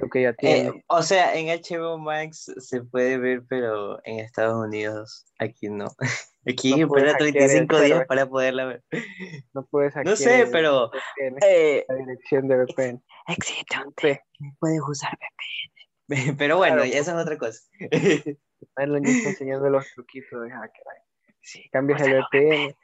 Lo 0.00 0.08
que 0.08 0.22
ya 0.22 0.32
tiene. 0.32 0.68
Eh, 0.68 0.84
o 0.88 1.02
sea, 1.02 1.34
en 1.34 1.46
HBO 1.46 1.98
Max 1.98 2.52
se 2.58 2.82
puede 2.82 3.18
ver, 3.18 3.44
pero 3.48 3.98
en 4.04 4.20
Estados 4.20 4.64
Unidos, 4.64 5.26
aquí 5.38 5.68
no. 5.68 5.88
Aquí 6.48 6.74
no 6.76 6.88
35 6.88 7.80
días 7.80 8.06
para 8.06 8.28
poderla 8.28 8.64
ver. 8.64 8.84
No 9.54 9.66
puedes 9.66 9.94
No 10.04 10.16
sé, 10.16 10.48
pero. 10.50 10.90
Eh, 11.42 11.84
la 11.88 11.94
dirección 11.94 12.48
de 12.48 12.56
VPN. 12.56 13.02
Existe 13.26 13.76
Puedes 14.58 14.80
usar 14.88 15.12
VPN. 15.12 15.78
Pero 16.38 16.56
bueno, 16.56 16.82
esa 16.82 16.98
es 16.98 17.22
otra 17.22 17.36
cosa. 17.36 17.60
Marlon 18.76 19.04
ya 19.04 19.10
está 19.10 19.28
enseñando 19.30 19.68
los 19.68 19.86
truquitos 19.92 20.42
de 20.42 20.50
hacker. 20.50 20.82
Sí, 21.40 21.68
Cambias 21.70 22.00
el 22.00 22.20
VPN, 22.20 22.74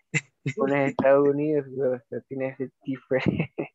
pones 0.56 0.90
Estados 0.90 1.28
Unidos, 1.28 1.66
y 1.68 2.20
tienes 2.28 2.60
el 2.60 2.72
tifre. 2.82 3.20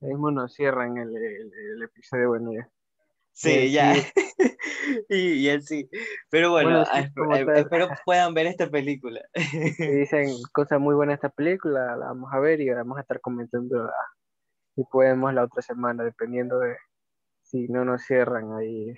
Ahí 0.00 0.08
mismo 0.08 0.30
nos 0.30 0.54
cierran 0.54 0.96
el, 0.96 1.14
el, 1.14 1.52
el 1.74 1.82
episodio, 1.82 2.28
bueno, 2.28 2.52
ya. 2.52 2.70
Sí, 3.36 3.70
ya. 3.70 3.92
y, 5.10 5.16
y 5.16 5.48
él 5.48 5.62
sí. 5.62 5.90
Pero 6.30 6.52
bueno, 6.52 6.84
ah, 6.86 7.00
espero 7.54 7.88
puedan 8.06 8.32
ver 8.32 8.46
esta 8.46 8.70
película. 8.70 9.20
dicen 9.78 10.30
cosas 10.52 10.80
muy 10.80 10.94
buenas 10.94 11.16
esta 11.16 11.28
película, 11.28 11.96
la 11.96 12.06
vamos 12.06 12.32
a 12.32 12.40
ver 12.40 12.62
y 12.62 12.70
vamos 12.70 12.96
a 12.96 13.02
estar 13.02 13.20
comentando 13.20 13.90
si 14.74 14.84
podemos 14.84 15.34
la 15.34 15.44
otra 15.44 15.60
semana, 15.60 16.02
dependiendo 16.02 16.58
de 16.58 16.76
si 17.42 17.68
no 17.68 17.84
nos 17.84 18.02
cierran 18.04 18.54
ahí. 18.54 18.94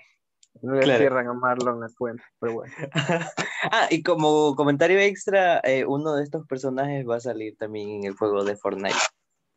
No 0.63 0.75
le 0.75 0.97
cierran 0.97 1.29
a 1.29 1.35
Marlon 1.35 1.81
la 1.81 1.89
cuenta, 1.97 2.25
pero 2.41 2.55
bueno. 2.55 2.73
ah, 3.73 3.87
y 3.91 4.03
como 4.03 4.55
comentario 4.57 4.99
extra, 4.99 5.61
eh, 5.63 5.85
uno 5.85 6.15
de 6.15 6.25
estos 6.25 6.47
personajes 6.47 7.07
va 7.09 7.17
a 7.17 7.21
salir 7.21 7.57
también 7.57 7.91
en 7.91 8.05
el 8.05 8.15
juego 8.15 8.45
de 8.45 8.57
Fortnite. 8.57 8.97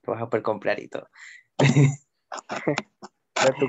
Lo 0.03 0.13
vas 0.13 0.23
a 0.23 0.29
poder 0.29 0.43
comprar 0.43 0.79
y 0.79 0.89
todo. 0.89 1.07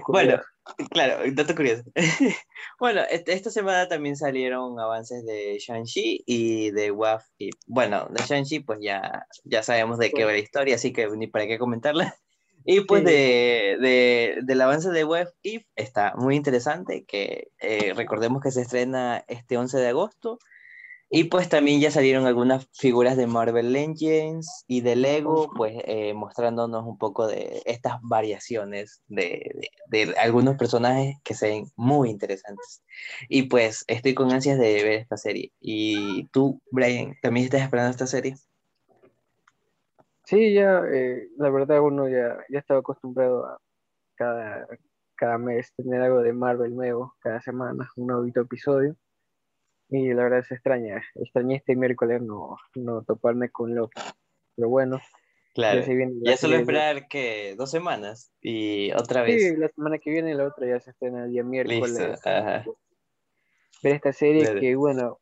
bueno, 0.08 0.42
claro, 0.90 1.22
dato 1.32 1.54
curioso. 1.54 1.84
bueno, 2.78 3.02
esta 3.10 3.50
semana 3.50 3.88
también 3.88 4.16
salieron 4.16 4.78
avances 4.78 5.24
de 5.24 5.58
Shang-Chi 5.58 6.24
y 6.26 6.70
de 6.70 6.90
WAF. 6.90 7.24
Y, 7.38 7.50
bueno, 7.66 8.08
de 8.10 8.22
Shang-Chi 8.22 8.60
pues 8.60 8.78
ya, 8.80 9.26
ya 9.44 9.62
sabemos 9.62 9.98
de 9.98 10.10
qué 10.10 10.24
va 10.24 10.32
la 10.32 10.38
historia, 10.38 10.76
así 10.76 10.92
que 10.92 11.08
ni 11.08 11.26
para 11.26 11.46
qué 11.46 11.58
comentarla. 11.58 12.14
Y 12.64 12.82
pues 12.82 13.02
de, 13.02 13.76
de, 13.80 14.38
del 14.44 14.60
avance 14.60 14.88
de 14.90 15.02
Web 15.02 15.32
If 15.42 15.64
está 15.74 16.14
muy 16.16 16.36
interesante, 16.36 17.04
que 17.04 17.48
eh, 17.58 17.92
recordemos 17.96 18.40
que 18.40 18.52
se 18.52 18.62
estrena 18.62 19.24
este 19.26 19.56
11 19.56 19.78
de 19.78 19.88
agosto 19.88 20.38
y 21.14 21.24
pues 21.24 21.50
también 21.50 21.78
ya 21.78 21.90
salieron 21.90 22.24
algunas 22.24 22.66
figuras 22.72 23.18
de 23.18 23.26
Marvel 23.26 23.70
Legends 23.70 24.64
y 24.66 24.80
de 24.80 24.96
Lego, 24.96 25.50
pues 25.54 25.74
eh, 25.84 26.14
mostrándonos 26.14 26.86
un 26.86 26.96
poco 26.96 27.26
de 27.26 27.60
estas 27.66 27.98
variaciones 28.00 29.02
de, 29.08 29.68
de, 29.88 30.14
algunos 30.18 30.56
personajes 30.56 31.16
que 31.22 31.34
se 31.34 31.48
ven 31.48 31.66
muy 31.76 32.08
interesantes. 32.08 32.82
Y 33.28 33.42
pues 33.42 33.84
estoy 33.88 34.14
con 34.14 34.32
ansias 34.32 34.58
de 34.58 34.72
ver 34.82 35.00
esta 35.00 35.18
serie. 35.18 35.52
¿Y 35.60 36.28
tú, 36.28 36.62
Brian, 36.70 37.14
también 37.20 37.44
estás 37.44 37.60
esperando 37.60 37.90
esta 37.90 38.06
serie? 38.06 38.34
Sí, 40.24 40.54
ya, 40.54 40.80
eh, 40.90 41.28
la 41.36 41.50
verdad 41.50 41.82
uno 41.82 42.08
ya, 42.08 42.38
ya 42.48 42.58
estaba 42.58 42.80
acostumbrado 42.80 43.44
a 43.44 43.58
cada, 44.14 44.66
cada 45.16 45.36
mes 45.36 45.74
tener 45.76 46.00
algo 46.00 46.22
de 46.22 46.32
Marvel 46.32 46.74
nuevo, 46.74 47.14
cada 47.20 47.42
semana, 47.42 47.90
un 47.96 48.06
nuevo 48.06 48.24
episodio. 48.24 48.96
Y 49.94 50.14
la 50.14 50.22
verdad 50.22 50.42
se 50.42 50.54
extraña, 50.54 51.02
extrañé 51.14 51.56
este 51.56 51.76
miércoles 51.76 52.22
no, 52.22 52.56
no 52.74 53.02
toparme 53.02 53.50
con 53.50 53.74
lo, 53.74 53.90
lo 54.56 54.68
bueno. 54.70 54.98
Claro, 55.54 55.82
ya, 56.22 56.36
solo 56.38 56.56
esperar 56.56 57.08
que 57.08 57.54
dos 57.58 57.70
semanas 57.70 58.32
y 58.40 58.90
otra 58.92 59.20
vez. 59.20 59.42
Sí, 59.42 59.56
la 59.58 59.68
semana 59.68 59.98
que 59.98 60.10
viene 60.10 60.34
la 60.34 60.46
otra 60.46 60.66
ya 60.66 60.80
se 60.80 60.92
estrena 60.92 61.26
el 61.26 61.32
día 61.32 61.44
miércoles. 61.44 61.94
Ver 63.82 63.94
esta 63.94 64.14
serie 64.14 64.60
que, 64.60 64.74
bueno, 64.76 65.20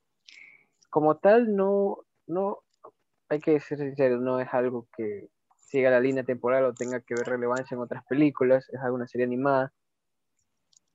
como 0.88 1.16
tal, 1.16 1.56
no, 1.56 2.04
no, 2.28 2.62
hay 3.28 3.40
que 3.40 3.58
ser 3.58 3.78
sincero, 3.78 4.20
no 4.20 4.38
es 4.38 4.48
algo 4.52 4.86
que 4.96 5.30
siga 5.56 5.90
la 5.90 5.98
línea 5.98 6.22
temporal 6.22 6.64
o 6.64 6.74
tenga 6.74 7.00
que 7.00 7.14
ver 7.14 7.26
relevancia 7.26 7.74
en 7.74 7.80
otras 7.80 8.04
películas, 8.04 8.68
es 8.72 8.78
alguna 8.80 9.08
serie 9.08 9.24
animada. 9.24 9.72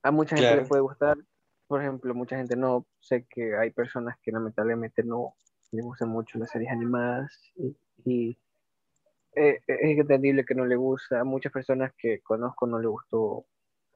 A 0.02 0.12
mucha 0.12 0.38
gente 0.38 0.56
le 0.56 0.66
puede 0.66 0.82
gustar, 0.82 1.18
por 1.68 1.82
ejemplo, 1.82 2.14
mucha 2.14 2.38
gente 2.38 2.56
no, 2.56 2.86
sé 3.00 3.26
que 3.30 3.56
hay 3.56 3.72
personas 3.72 4.18
que 4.22 4.32
lamentablemente 4.32 5.04
no 5.04 5.36
les 5.72 5.84
gustan 5.84 6.10
mucho 6.10 6.38
las 6.38 6.50
series 6.50 6.72
animadas 6.72 7.52
y, 8.06 8.38
eh, 9.36 9.60
es 9.68 9.98
entendible 10.00 10.46
que 10.46 10.56
no 10.56 10.66
le 10.66 10.76
gusta. 10.76 11.20
A 11.20 11.24
muchas 11.24 11.52
personas 11.52 11.92
que 11.98 12.22
conozco 12.22 12.68
no 12.68 12.80
le 12.80 12.88
gustó 12.88 13.46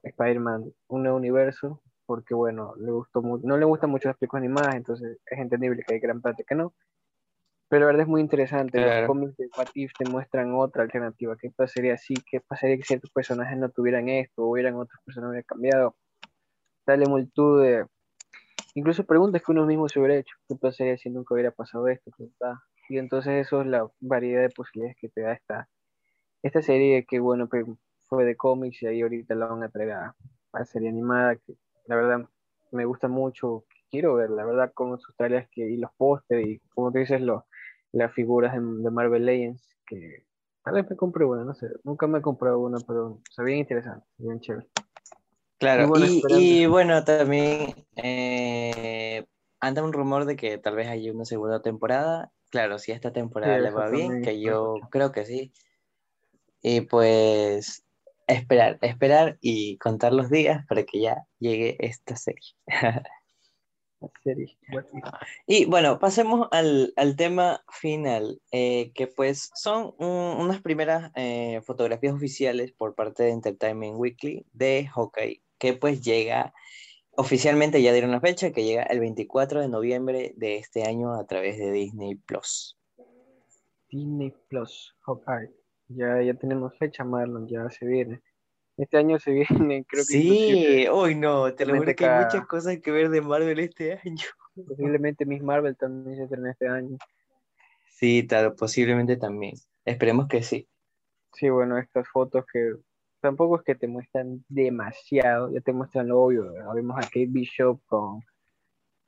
Spider-Man, 0.02 0.72
un 0.88 1.02
nuevo 1.02 1.16
universo, 1.16 1.80
porque 2.06 2.34
bueno, 2.34 2.74
le 2.76 2.90
gustó 2.90 3.22
no 3.22 3.56
le 3.56 3.64
gustan 3.64 3.90
mucho 3.90 4.08
las 4.08 4.18
películas 4.18 4.42
animadas, 4.42 4.74
entonces 4.74 5.18
es 5.26 5.38
entendible 5.38 5.82
que 5.86 5.94
hay 5.94 6.00
gran 6.00 6.20
parte 6.20 6.44
que 6.46 6.54
no. 6.54 6.74
Pero 7.68 7.80
la 7.80 7.86
verdad 7.86 8.02
es 8.02 8.08
muy 8.08 8.20
interesante. 8.20 8.80
Los 8.80 9.06
cómics 9.06 9.36
de 9.36 9.48
What 9.56 9.68
te 9.72 10.10
muestran 10.10 10.52
otra 10.56 10.82
alternativa. 10.82 11.36
¿Qué 11.40 11.50
pasaría 11.50 11.96
si? 11.96 12.14
¿Qué 12.14 12.40
pasaría 12.40 12.76
si 12.76 12.82
ciertos 12.82 13.12
personajes 13.12 13.56
no 13.56 13.68
tuvieran 13.68 14.08
esto? 14.08 14.42
¿O 14.42 14.50
hubieran 14.50 14.74
otros 14.74 15.00
personajes 15.04 15.46
cambiado? 15.46 15.94
Dale 16.90 17.06
multitud 17.06 17.62
de. 17.62 17.86
Incluso 18.74 19.04
preguntas 19.04 19.42
que 19.42 19.52
uno 19.52 19.64
mismo 19.64 19.88
se 19.88 20.00
hubiera 20.00 20.16
hecho. 20.16 20.34
¿Qué 20.48 20.56
pasaría 20.56 20.98
si 20.98 21.08
nunca 21.08 21.34
hubiera 21.34 21.52
pasado 21.52 21.86
esto? 21.86 22.10
Y 22.88 22.98
entonces 22.98 23.46
eso 23.46 23.60
es 23.60 23.68
la 23.68 23.88
variedad 24.00 24.42
de 24.42 24.48
posibilidades 24.48 24.96
que 25.00 25.08
te 25.08 25.20
da 25.20 25.34
esta, 25.34 25.68
esta 26.42 26.62
serie 26.62 27.06
que, 27.08 27.20
bueno, 27.20 27.48
fue 28.08 28.24
de 28.24 28.36
cómics 28.36 28.82
y 28.82 28.86
ahí 28.88 29.02
ahorita 29.02 29.36
la 29.36 29.46
van 29.46 29.62
a 29.62 29.68
traer 29.68 29.92
a, 29.92 30.16
a 30.52 30.64
serie 30.64 30.88
animada 30.88 31.36
que 31.36 31.54
la 31.86 31.94
verdad 31.94 32.28
me 32.72 32.84
gusta 32.86 33.06
mucho. 33.06 33.66
Quiero 33.88 34.14
ver, 34.16 34.30
la 34.30 34.44
verdad, 34.44 34.72
con 34.74 34.98
sus 34.98 35.14
tareas 35.14 35.48
que, 35.52 35.70
y 35.70 35.76
los 35.76 35.92
pósteres 35.96 36.44
y, 36.44 36.58
como 36.70 36.90
te 36.90 36.98
dices, 36.98 37.20
los 37.20 37.44
las 37.92 38.12
figuras 38.12 38.52
de, 38.52 38.90
Marvel 38.90 39.26
Legends, 39.26 39.76
que 39.86 40.24
tal 40.64 40.74
vez 40.74 40.90
me 40.90 40.96
compré 40.96 41.24
una, 41.24 41.44
no 41.44 41.54
sé, 41.54 41.68
nunca 41.84 42.08
me 42.08 42.18
he 42.18 42.22
comprado 42.22 42.58
una, 42.58 42.78
pero 42.86 43.20
se 43.30 43.42
bien 43.42 43.58
interesante, 43.58 44.06
bien 44.18 44.40
chévere. 44.40 44.68
Claro, 45.60 45.92
y, 46.38 46.64
bueno, 46.64 47.04
también 47.04 47.86
eh, 47.96 49.26
anda 49.60 49.82
un 49.82 49.92
rumor 49.92 50.24
de 50.24 50.34
que 50.34 50.56
tal 50.56 50.74
vez 50.74 50.88
haya 50.88 51.12
una 51.12 51.26
segunda 51.26 51.60
temporada. 51.60 52.32
Claro, 52.48 52.78
si 52.78 52.92
esta 52.92 53.12
temporada 53.12 53.58
le 53.58 53.70
va 53.70 53.90
bien, 53.90 54.22
que 54.22 54.40
yo 54.40 54.76
creo 54.90 55.12
que 55.12 55.26
sí. 55.26 55.52
Y 56.62 56.80
pues 56.80 57.84
esperar, 58.26 58.78
esperar 58.80 59.36
y 59.42 59.76
contar 59.76 60.14
los 60.14 60.30
días 60.30 60.64
para 60.66 60.84
que 60.84 61.00
ya 61.00 61.26
llegue 61.38 61.76
esta 61.78 62.16
serie. 62.16 62.54
Y 65.46 65.66
bueno, 65.66 65.98
pasemos 65.98 66.48
al, 66.52 66.94
tema 67.18 67.62
final, 67.70 68.40
eh, 68.50 68.92
que 68.94 69.06
pues 69.06 69.50
son 69.54 69.94
unas 69.98 70.62
primeras 70.62 71.12
eh, 71.16 71.60
fotografías 71.66 72.14
oficiales 72.14 72.72
por 72.72 72.94
parte 72.94 73.24
de 73.24 73.30
Entertainment 73.32 73.96
Weekly 73.98 74.46
de 74.54 74.88
Hawkeye, 74.94 75.42
que 75.60 75.74
pues 75.74 76.02
llega, 76.02 76.52
oficialmente 77.12 77.80
ya 77.82 77.92
dieron 77.92 78.10
la 78.10 78.20
fecha, 78.20 78.50
que 78.50 78.64
llega 78.64 78.82
el 78.84 78.98
24 78.98 79.60
de 79.60 79.68
noviembre 79.68 80.32
de 80.36 80.56
este 80.56 80.82
año 80.84 81.14
a 81.14 81.26
través 81.26 81.58
de 81.58 81.70
Disney 81.70 82.16
Plus. 82.16 82.76
Disney 83.88 84.34
Plus, 84.48 84.96
Hawkeye. 85.02 85.52
Ya, 85.88 86.22
ya 86.22 86.34
tenemos 86.34 86.76
fecha, 86.78 87.04
Marlon, 87.04 87.46
ya 87.46 87.68
se 87.70 87.86
viene. 87.86 88.22
Este 88.76 88.96
año 88.96 89.18
se 89.18 89.30
viene, 89.70 89.84
creo 89.84 90.02
que. 90.02 90.12
Sí, 90.12 90.86
hoy 90.90 91.14
no, 91.14 91.54
te 91.54 91.66
lo 91.66 91.76
juro 91.76 91.94
que 91.94 92.06
hay 92.06 92.24
muchas 92.24 92.46
cosas 92.46 92.78
que 92.80 92.90
ver 92.90 93.10
de 93.10 93.20
Marvel 93.20 93.60
este 93.60 94.00
año. 94.04 94.24
Posiblemente 94.66 95.26
Miss 95.26 95.42
Marvel 95.42 95.76
también 95.76 96.16
se 96.16 96.24
estrena 96.24 96.50
este 96.50 96.68
año. 96.68 96.96
Sí, 97.90 98.22
tal, 98.22 98.54
posiblemente 98.54 99.16
también. 99.16 99.54
Esperemos 99.84 100.26
que 100.26 100.42
sí. 100.42 100.68
Sí, 101.34 101.50
bueno, 101.50 101.78
estas 101.78 102.08
fotos 102.08 102.44
que 102.50 102.74
tampoco 103.20 103.56
es 103.56 103.62
que 103.62 103.74
te 103.74 103.88
muestran 103.88 104.44
demasiado, 104.48 105.52
ya 105.52 105.60
te 105.60 105.72
muestran 105.72 106.08
lo 106.08 106.20
obvio. 106.20 106.52
Vemos 106.74 106.96
a 106.98 107.02
Kate 107.02 107.26
Bishop 107.28 107.80
con, 107.86 108.20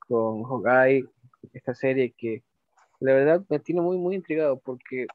con 0.07 0.43
Hawkeye, 0.43 1.05
esta 1.53 1.73
serie 1.73 2.13
que 2.17 2.43
la 2.99 3.13
verdad 3.13 3.43
me 3.49 3.59
tiene 3.59 3.81
muy, 3.81 3.97
muy 3.97 4.15
intrigado 4.15 4.59
porque 4.59 5.07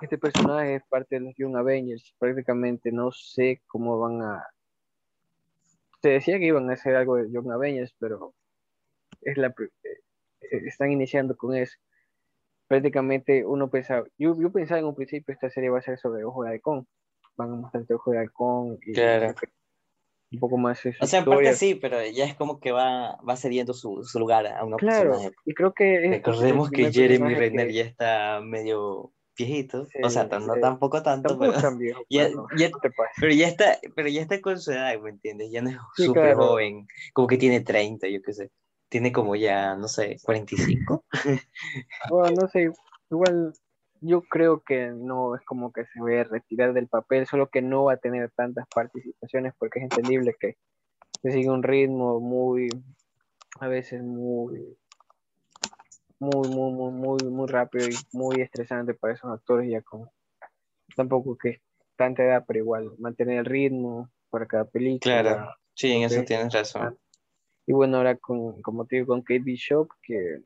este 0.00 0.18
personaje 0.18 0.76
es 0.76 0.82
parte 0.88 1.14
de 1.16 1.20
los 1.22 1.34
Young 1.36 1.56
Avengers. 1.56 2.14
Prácticamente 2.18 2.92
no 2.92 3.12
sé 3.12 3.62
cómo 3.66 3.98
van 3.98 4.22
a. 4.22 4.44
Se 6.02 6.10
decía 6.10 6.38
que 6.38 6.46
iban 6.46 6.68
a 6.68 6.74
hacer 6.74 6.96
algo 6.96 7.16
de 7.16 7.30
Young 7.30 7.50
Avengers, 7.50 7.94
pero 7.98 8.34
es 9.20 9.36
la 9.38 9.48
eh, 9.48 10.02
están 10.66 10.90
iniciando 10.90 11.36
con 11.36 11.54
eso. 11.54 11.78
Prácticamente 12.66 13.44
uno 13.46 13.70
pensaba, 13.70 14.04
yo, 14.18 14.34
yo 14.40 14.50
pensaba 14.50 14.80
en 14.80 14.86
un 14.86 14.94
principio 14.94 15.32
esta 15.32 15.50
serie 15.50 15.70
va 15.70 15.78
a 15.78 15.82
ser 15.82 15.98
sobre 15.98 16.24
Ojo 16.24 16.42
de 16.44 16.50
Halcón. 16.50 16.86
Van 17.36 17.50
a 17.50 17.54
mostrar 17.54 17.84
Ojo 17.94 18.10
de 18.10 18.18
Halcón 18.18 18.78
y 18.86 18.92
un 20.36 20.40
poco 20.40 20.56
más 20.56 20.84
eso. 20.86 20.98
O 21.02 21.06
sea, 21.06 21.20
en 21.20 21.24
parte 21.26 21.52
sí, 21.54 21.74
pero 21.74 22.04
ya 22.06 22.24
es 22.24 22.34
como 22.34 22.58
que 22.58 22.72
va, 22.72 23.18
va 23.28 23.36
cediendo 23.36 23.74
su, 23.74 24.02
su 24.02 24.18
lugar 24.18 24.46
a 24.46 24.64
una 24.64 24.76
claro, 24.76 25.18
Y 25.44 25.54
creo 25.54 25.74
que. 25.74 26.08
Recordemos 26.08 26.70
que 26.70 26.90
Jeremy 26.90 27.34
Renner 27.34 27.70
ya 27.70 27.82
está 27.82 28.40
medio 28.42 29.12
viejito, 29.36 29.86
o 30.02 30.10
sea, 30.10 30.24
no 30.24 30.54
tampoco 30.60 31.02
tanto, 31.02 31.38
pero, 31.38 31.54
ya, 32.10 32.28
pero 33.18 33.32
ya 33.32 33.48
está, 33.48 33.78
pero 33.94 34.08
ya 34.08 34.20
está 34.20 34.40
con 34.40 34.60
su 34.60 34.72
edad, 34.72 34.98
¿me 35.00 35.10
entiendes? 35.10 35.50
Ya 35.50 35.62
no 35.62 35.70
es 35.70 35.76
súper 35.94 36.34
joven, 36.34 36.86
como 37.14 37.28
que 37.28 37.38
tiene 37.38 37.60
30, 37.60 38.08
yo 38.08 38.20
qué 38.22 38.32
sé, 38.34 38.50
tiene 38.90 39.10
como 39.10 39.34
ya, 39.34 39.74
no 39.74 39.88
sé, 39.88 40.18
45. 40.22 41.04
bueno, 42.10 42.36
no 42.42 42.48
sé, 42.48 42.70
igual 43.10 43.54
yo 44.02 44.22
creo 44.22 44.60
que 44.60 44.88
no 44.88 45.34
es 45.36 45.42
como 45.42 45.72
que 45.72 45.86
se 45.86 46.02
ve 46.02 46.24
retirar 46.24 46.72
del 46.72 46.88
papel, 46.88 47.26
solo 47.26 47.48
que 47.48 47.62
no 47.62 47.84
va 47.84 47.94
a 47.94 47.96
tener 47.98 48.30
tantas 48.32 48.66
participaciones 48.74 49.54
porque 49.58 49.78
es 49.78 49.84
entendible 49.84 50.34
que 50.38 50.56
se 51.22 51.30
sigue 51.30 51.48
un 51.48 51.62
ritmo 51.62 52.20
muy, 52.20 52.68
a 53.60 53.68
veces 53.68 54.02
muy 54.02 54.76
muy, 56.18 56.48
muy, 56.48 56.72
muy, 56.72 56.92
muy, 56.92 57.18
muy 57.30 57.46
rápido 57.48 57.88
y 57.88 57.94
muy 58.12 58.40
estresante 58.40 58.94
para 58.94 59.14
esos 59.14 59.30
actores 59.32 59.68
ya 59.68 59.82
con 59.82 60.08
tampoco 60.94 61.36
que 61.36 61.60
tanta 61.96 62.22
edad, 62.22 62.44
pero 62.46 62.60
igual 62.60 62.92
mantener 62.98 63.38
el 63.38 63.44
ritmo 63.44 64.08
para 64.30 64.46
cada 64.46 64.64
película. 64.64 65.22
Claro, 65.22 65.54
sí, 65.74 65.90
en 65.92 66.02
eso 66.04 66.22
tienes 66.24 66.52
razón. 66.52 66.96
Y 67.66 67.72
bueno, 67.72 67.96
ahora 67.96 68.16
con, 68.16 68.60
como 68.62 68.86
te 68.86 68.96
digo, 68.96 69.08
con 69.08 69.22
Kate 69.22 69.40
Bishop, 69.40 69.88
que 70.02 70.42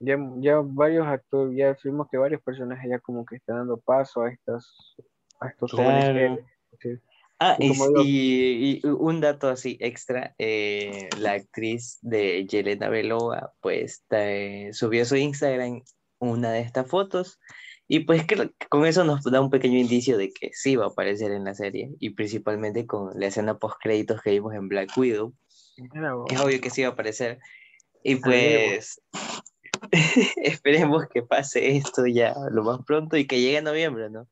ya, 0.00 0.16
ya 0.38 0.60
varios 0.62 1.06
actores, 1.06 1.56
ya 1.56 1.76
vimos 1.82 2.08
que 2.10 2.18
varios 2.18 2.42
personajes 2.42 2.90
ya 2.90 2.98
como 2.98 3.24
que 3.24 3.36
están 3.36 3.56
dando 3.56 3.78
paso 3.78 4.22
a 4.22 4.30
estas 4.30 4.96
a 5.40 5.48
estos 5.48 5.72
jóvenes. 5.72 6.40
Ah, 7.40 7.56
y, 7.58 8.80
un 8.86 9.20
dato 9.20 9.48
así 9.48 9.76
extra, 9.80 10.34
eh, 10.38 11.08
la 11.18 11.32
actriz 11.32 11.98
de 12.00 12.46
Yelena 12.46 12.88
Belova, 12.88 13.52
pues 13.60 14.04
subió 14.72 15.02
a 15.02 15.04
su 15.04 15.16
Instagram 15.16 15.82
una 16.20 16.52
de 16.52 16.60
estas 16.60 16.88
fotos 16.88 17.40
y 17.86 18.00
pues 18.00 18.24
que, 18.24 18.50
con 18.70 18.86
eso 18.86 19.04
nos 19.04 19.22
da 19.24 19.40
un 19.40 19.50
pequeño 19.50 19.78
indicio 19.78 20.16
de 20.16 20.30
que 20.30 20.50
sí 20.54 20.76
va 20.76 20.86
a 20.86 20.88
aparecer 20.88 21.32
en 21.32 21.44
la 21.44 21.54
serie 21.54 21.90
y 21.98 22.10
principalmente 22.10 22.86
con 22.86 23.18
la 23.18 23.26
escena 23.26 23.58
post 23.58 23.76
créditos 23.82 24.22
que 24.22 24.30
vimos 24.30 24.54
en 24.54 24.68
Black 24.68 24.96
Widow. 24.96 25.34
Es 26.30 26.40
obvio 26.40 26.60
que 26.60 26.70
sí 26.70 26.82
va 26.82 26.88
a 26.88 26.92
aparecer 26.92 27.40
y 28.02 28.16
pues 28.16 29.00
esperemos 30.36 31.06
que 31.08 31.22
pase 31.22 31.76
esto 31.76 32.06
ya 32.06 32.34
lo 32.50 32.62
más 32.62 32.84
pronto 32.84 33.16
y 33.16 33.26
que 33.26 33.40
llegue 33.40 33.58
en 33.58 33.64
noviembre, 33.64 34.10
¿no? 34.10 34.28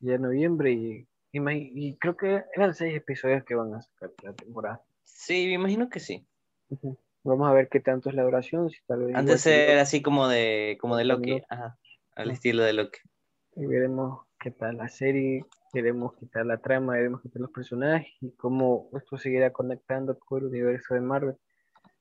Ya 0.00 0.18
noviembre 0.18 0.72
y 0.72 1.06
y 1.32 1.96
creo 1.96 2.16
que 2.16 2.44
eran 2.54 2.74
seis 2.74 2.96
episodios 2.96 3.44
que 3.44 3.54
van 3.54 3.74
a 3.74 3.82
sacar 3.82 4.10
la 4.22 4.32
temporada. 4.32 4.82
Sí, 5.04 5.46
me 5.46 5.54
imagino 5.54 5.88
que 5.88 6.00
sí. 6.00 6.26
Vamos 7.24 7.48
a 7.48 7.52
ver 7.52 7.68
qué 7.68 7.80
tanto 7.80 8.08
es 8.08 8.14
la 8.14 8.22
duración. 8.22 8.70
Si 8.70 8.78
tal 8.86 9.14
Antes 9.14 9.44
de 9.44 9.50
ser 9.50 9.78
así 9.78 10.02
como 10.02 10.28
de, 10.28 10.78
como 10.80 10.96
de 10.96 11.04
Loki, 11.04 11.42
Ajá, 11.48 11.78
al 12.14 12.30
estilo 12.30 12.62
de 12.62 12.72
Loki. 12.72 13.00
Y 13.56 13.66
veremos 13.66 14.26
qué 14.38 14.50
tal 14.50 14.76
la 14.76 14.88
serie, 14.88 15.44
veremos 15.72 16.14
qué 16.18 16.26
tal 16.26 16.48
la 16.48 16.58
trama, 16.58 16.94
veremos 16.94 17.22
qué 17.22 17.28
tal 17.28 17.42
los 17.42 17.50
personajes 17.50 18.12
y 18.20 18.30
cómo 18.32 18.88
esto 18.96 19.18
seguirá 19.18 19.52
conectando 19.52 20.18
con 20.18 20.40
el 20.40 20.46
universo 20.46 20.94
de 20.94 21.00
Marvel. 21.00 21.36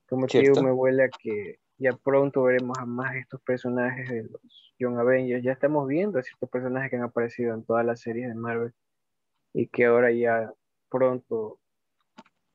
Como 0.08 0.28
te 0.28 0.40
digo, 0.40 0.62
me 0.62 0.72
huele 0.72 1.06
a 1.06 1.10
que 1.10 1.60
ya 1.78 1.94
pronto 1.94 2.44
veremos 2.44 2.78
a 2.80 2.86
más 2.86 3.16
estos 3.16 3.42
personajes 3.42 4.10
de 4.10 4.24
los 4.24 4.74
Young 4.80 4.98
Avengers. 4.98 5.44
Ya 5.44 5.52
estamos 5.52 5.88
viendo 5.88 6.20
a 6.20 6.24
ciertos 6.24 6.50
personajes 6.50 6.90
que 6.90 6.98
han 6.98 7.04
aparecido 7.04 7.54
en 7.54 7.64
todas 7.64 7.86
las 7.86 8.02
series 8.02 8.30
de 8.30 8.36
Marvel 8.36 8.74
y 9.54 9.68
que 9.68 9.86
ahora 9.86 10.12
ya 10.12 10.52
pronto 10.90 11.60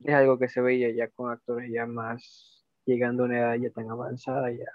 es 0.03 0.13
algo 0.13 0.39
que 0.39 0.49
se 0.49 0.61
veía 0.61 0.89
ya 0.91 1.07
con 1.09 1.31
actores 1.31 1.71
ya 1.71 1.85
más 1.85 2.65
llegando 2.85 3.23
a 3.23 3.25
una 3.27 3.39
edad 3.39 3.55
ya 3.55 3.69
tan 3.69 3.89
avanzada 3.89 4.51
ya 4.51 4.71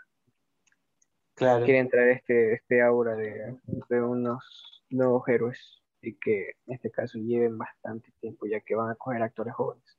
claro. 1.34 1.64
quieren 1.64 1.88
traer 1.88 2.10
este, 2.10 2.54
este 2.54 2.82
aura 2.82 3.16
de, 3.16 3.56
de 3.88 4.02
unos 4.02 4.84
nuevos 4.90 5.26
héroes 5.28 5.82
y 6.00 6.14
que 6.14 6.50
en 6.66 6.74
este 6.74 6.90
caso 6.90 7.18
lleven 7.18 7.58
bastante 7.58 8.12
tiempo 8.20 8.46
ya 8.46 8.60
que 8.60 8.76
van 8.76 8.90
a 8.90 8.94
coger 8.94 9.22
actores 9.22 9.54
jóvenes 9.54 9.95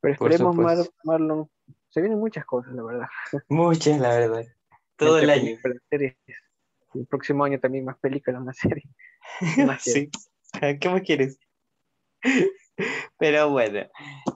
pero 0.00 0.14
esperemos 0.14 0.56
Marlon. 1.04 1.50
Se 1.88 2.00
vienen 2.00 2.18
muchas 2.18 2.44
cosas 2.44 2.72
la 2.72 2.82
verdad. 2.82 3.08
Muchas 3.48 3.98
la 3.98 4.10
verdad. 4.10 4.44
Todo 4.96 5.18
el 5.18 5.30
año. 5.30 5.58
el 5.90 7.06
próximo 7.08 7.44
año 7.44 7.58
también 7.58 7.84
más 7.84 7.98
películas 7.98 8.42
más 8.42 8.56
series. 8.58 8.86
Sí. 9.80 10.10
¿Qué 10.80 10.88
más 10.88 11.02
quieres? 11.02 11.38
Pero 13.18 13.50
bueno, 13.50 13.80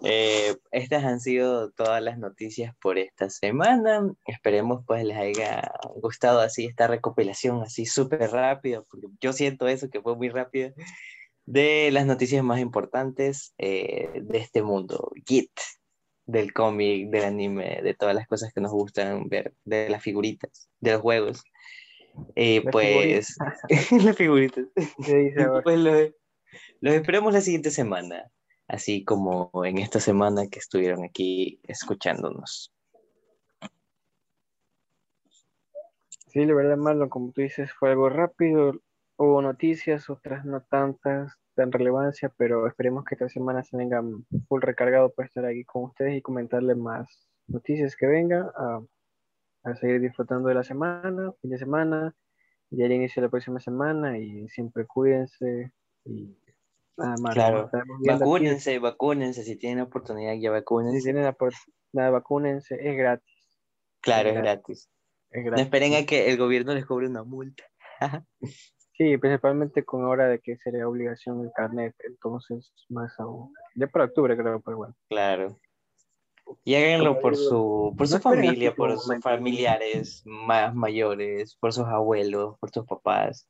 eh, 0.03 0.57
estas 0.71 1.05
han 1.05 1.21
sido 1.21 1.71
todas 1.73 2.03
las 2.03 2.19
noticias 2.19 2.75
por 2.81 2.99
esta 2.99 3.31
semana. 3.31 4.13
Esperemos 4.27 4.85
pues 4.87 5.05
les 5.05 5.17
haya 5.17 5.73
gustado 5.97 6.41
así 6.41 6.67
esta 6.67 6.87
recopilación 6.87 7.63
así 7.63 7.87
súper 7.87 8.31
rápido, 8.31 8.87
porque 8.91 9.07
yo 9.21 9.33
siento 9.33 9.69
eso 9.69 9.89
que 9.91 10.01
fue 10.01 10.17
muy 10.17 10.29
rápido, 10.29 10.73
de 11.47 11.91
las 11.93 12.07
noticias 12.07 12.43
más 12.43 12.61
importantes 12.61 13.55
eh, 13.59 14.23
de 14.23 14.39
este 14.39 14.63
mundo, 14.63 15.13
Git. 15.27 15.51
del 16.27 16.53
cómic, 16.53 17.11
del 17.11 17.25
anime, 17.25 17.81
de 17.83 17.95
todas 17.95 18.15
las 18.15 18.27
cosas 18.27 18.53
que 18.53 18.61
nos 18.61 18.73
gustan 18.73 19.29
ver, 19.29 19.55
de 19.65 19.89
las 19.91 20.03
figuritas, 20.03 20.71
de 20.81 20.93
los 20.93 21.03
juegos. 21.03 21.43
Y 22.35 22.61
pues, 22.61 23.37
las 24.05 24.17
figuritas. 24.17 24.67
pues 25.65 25.79
los, 25.79 26.11
los 26.81 26.95
esperamos 26.95 27.33
la 27.33 27.41
siguiente 27.41 27.71
semana, 27.71 28.31
así 28.69 29.05
como 29.05 29.51
en 29.65 29.79
esta 29.79 30.01
semana 30.01 30.47
que 30.47 30.61
estuvieron 30.61 31.05
aquí 31.05 31.61
escuchándonos. 31.65 32.73
Sí, 36.35 36.45
la 36.45 36.55
verdad, 36.55 36.77
Marlon, 36.77 37.09
como 37.09 37.31
tú 37.31 37.43
dices, 37.43 37.73
fue 37.73 37.91
algo 37.91 38.09
rápido. 38.09 38.81
Hubo 39.17 39.43
noticias, 39.43 40.11
otras 40.11 40.45
no 40.45 40.63
tantas, 40.63 41.35
tan 41.55 41.71
relevancia, 41.71 42.33
pero 42.37 42.67
esperemos 42.67 43.05
que 43.05 43.15
esta 43.15 43.29
semana 43.29 43.63
se 43.63 43.77
vengan 43.77 44.27
full 44.49 44.61
recargado 44.61 45.13
para 45.13 45.27
estar 45.27 45.47
aquí 45.47 45.65
con 45.65 45.85
ustedes 45.85 46.17
y 46.17 46.23
comentarles 46.23 46.77
más 46.77 47.29
noticias 47.47 47.97
que 47.97 48.07
vengan, 48.07 48.49
a, 48.57 48.81
a 49.65 49.75
seguir 49.77 50.01
disfrutando 50.01 50.49
de 50.49 50.55
la 50.55 50.65
semana, 50.65 51.33
fin 51.41 51.51
de 51.51 51.59
semana, 51.59 52.15
ya 52.71 52.87
el 52.87 52.93
inicio 52.93 53.21
de 53.21 53.27
la 53.27 53.31
próxima 53.31 53.61
semana 53.61 54.19
y 54.19 54.49
siempre 54.49 54.87
cuídense 54.87 55.73
y 56.05 56.37
nada 56.97 57.17
más. 57.21 57.35
Claro, 57.35 57.71
vacúnense, 58.07 58.79
vacúnense, 58.79 59.45
si 59.45 59.57
tienen 59.57 59.85
oportunidad 59.85 60.35
ya 60.35 60.51
vacúnense. 60.51 60.99
Si 60.99 61.05
tienen 61.05 61.25
la 61.25 61.31
oportunidad, 61.31 62.13
vacúnense, 62.13 62.77
es 62.81 62.97
gratis. 62.97 63.59
Claro, 64.01 64.31
es 64.31 64.37
gratis. 64.37 64.91
No 65.33 65.57
esperen 65.57 65.95
a 65.95 66.07
que 66.07 66.31
el 66.31 66.37
gobierno 66.37 66.75
les 66.75 66.87
cobre 66.87 67.09
una 67.09 67.25
multa. 67.25 67.65
sí, 68.97 69.17
principalmente 69.19 69.85
con 69.85 70.05
hora 70.05 70.29
de 70.29 70.41
que 70.41 70.57
sería 70.57 70.89
obligación 70.89 71.41
el 71.41 71.53
carnet, 71.53 71.95
entonces 72.07 72.73
más 72.89 73.19
aún. 73.19 73.53
Ya 73.75 73.87
para 73.87 74.07
octubre 74.07 74.37
creo, 74.37 74.61
pero 74.61 74.77
bueno. 74.77 74.95
Claro. 75.09 75.59
Y 76.65 76.75
háganlo 76.75 77.21
por 77.21 77.37
su, 77.37 77.95
por 77.97 78.07
su 78.07 78.19
familia, 78.19 78.75
por 78.75 78.99
sus 78.99 79.19
familiares 79.23 80.23
más 80.25 80.75
mayores, 80.75 81.57
por 81.57 81.73
sus 81.73 81.87
abuelos, 81.87 82.59
por 82.59 82.71
sus 82.71 82.87
papás, 82.87 83.49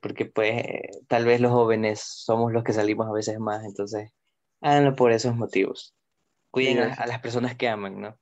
porque 0.00 0.26
pues 0.26 0.64
tal 1.08 1.24
vez 1.24 1.40
los 1.40 1.52
jóvenes 1.52 2.00
somos 2.00 2.52
los 2.52 2.64
que 2.64 2.72
salimos 2.72 3.06
a 3.06 3.12
veces 3.12 3.38
más, 3.38 3.64
entonces 3.64 4.12
háganlo 4.60 4.96
por 4.96 5.12
esos 5.12 5.36
motivos. 5.36 5.94
Cuiden 6.50 6.78
a, 6.78 7.06
las 7.06 7.20
personas 7.20 7.54
que 7.54 7.68
aman, 7.68 8.00
¿no? 8.00 8.18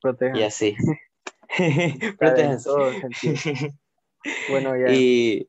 Protejan. 0.00 0.36
Y 0.36 0.42
así. 0.42 0.76
Protéjanse. 2.18 2.70
bueno, 4.50 4.76
ya. 4.76 4.92
Y 4.92 5.48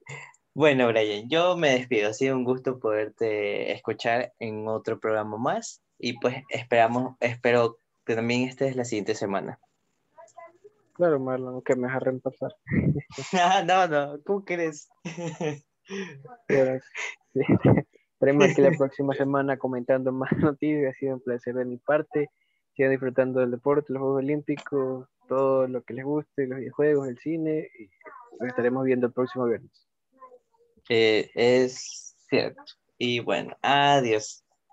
bueno, 0.53 0.87
Brian, 0.87 1.29
yo 1.29 1.55
me 1.57 1.71
despido. 1.71 2.09
Ha 2.09 2.13
sido 2.13 2.35
un 2.35 2.43
gusto 2.43 2.79
poderte 2.79 3.71
escuchar 3.71 4.33
en 4.39 4.67
otro 4.67 4.99
programa 4.99 5.37
más. 5.37 5.81
Y 5.97 6.19
pues 6.19 6.43
esperamos, 6.49 7.15
espero 7.19 7.77
que 8.05 8.15
también 8.15 8.47
estés 8.49 8.75
la 8.75 8.85
siguiente 8.85 9.15
semana. 9.15 9.59
Claro, 10.93 11.19
Marlon, 11.19 11.61
que 11.61 11.75
me 11.75 11.87
dejarán 11.87 12.19
pasar. 12.19 12.55
no, 13.67 13.87
no, 13.87 14.19
¿cómo 14.23 14.43
crees? 14.43 14.89
Estaremos 18.13 18.45
aquí 18.45 18.61
la 18.61 18.71
próxima 18.77 19.13
semana 19.15 19.57
comentando 19.57 20.11
más 20.11 20.31
noticias. 20.37 20.95
Ha 20.95 20.99
sido 20.99 21.15
un 21.15 21.21
placer 21.21 21.55
de 21.55 21.65
mi 21.65 21.77
parte 21.77 22.29
sigan 22.75 22.91
disfrutando 22.91 23.39
del 23.39 23.51
deporte, 23.51 23.93
los 23.93 24.01
Juegos 24.01 24.19
Olímpicos, 24.19 25.07
todo 25.27 25.67
lo 25.67 25.83
que 25.83 25.93
les 25.93 26.05
guste, 26.05 26.47
los 26.47 26.59
videojuegos, 26.59 27.07
el 27.07 27.17
cine, 27.19 27.69
y 27.77 27.89
nos 28.39 28.49
estaremos 28.49 28.83
viendo 28.85 29.07
el 29.07 29.13
próximo 29.13 29.45
viernes. 29.45 29.87
Eh, 30.89 31.29
es 31.35 32.15
cierto. 32.29 32.63
Y 32.97 33.19
bueno, 33.19 33.55
adiós. 33.61 34.43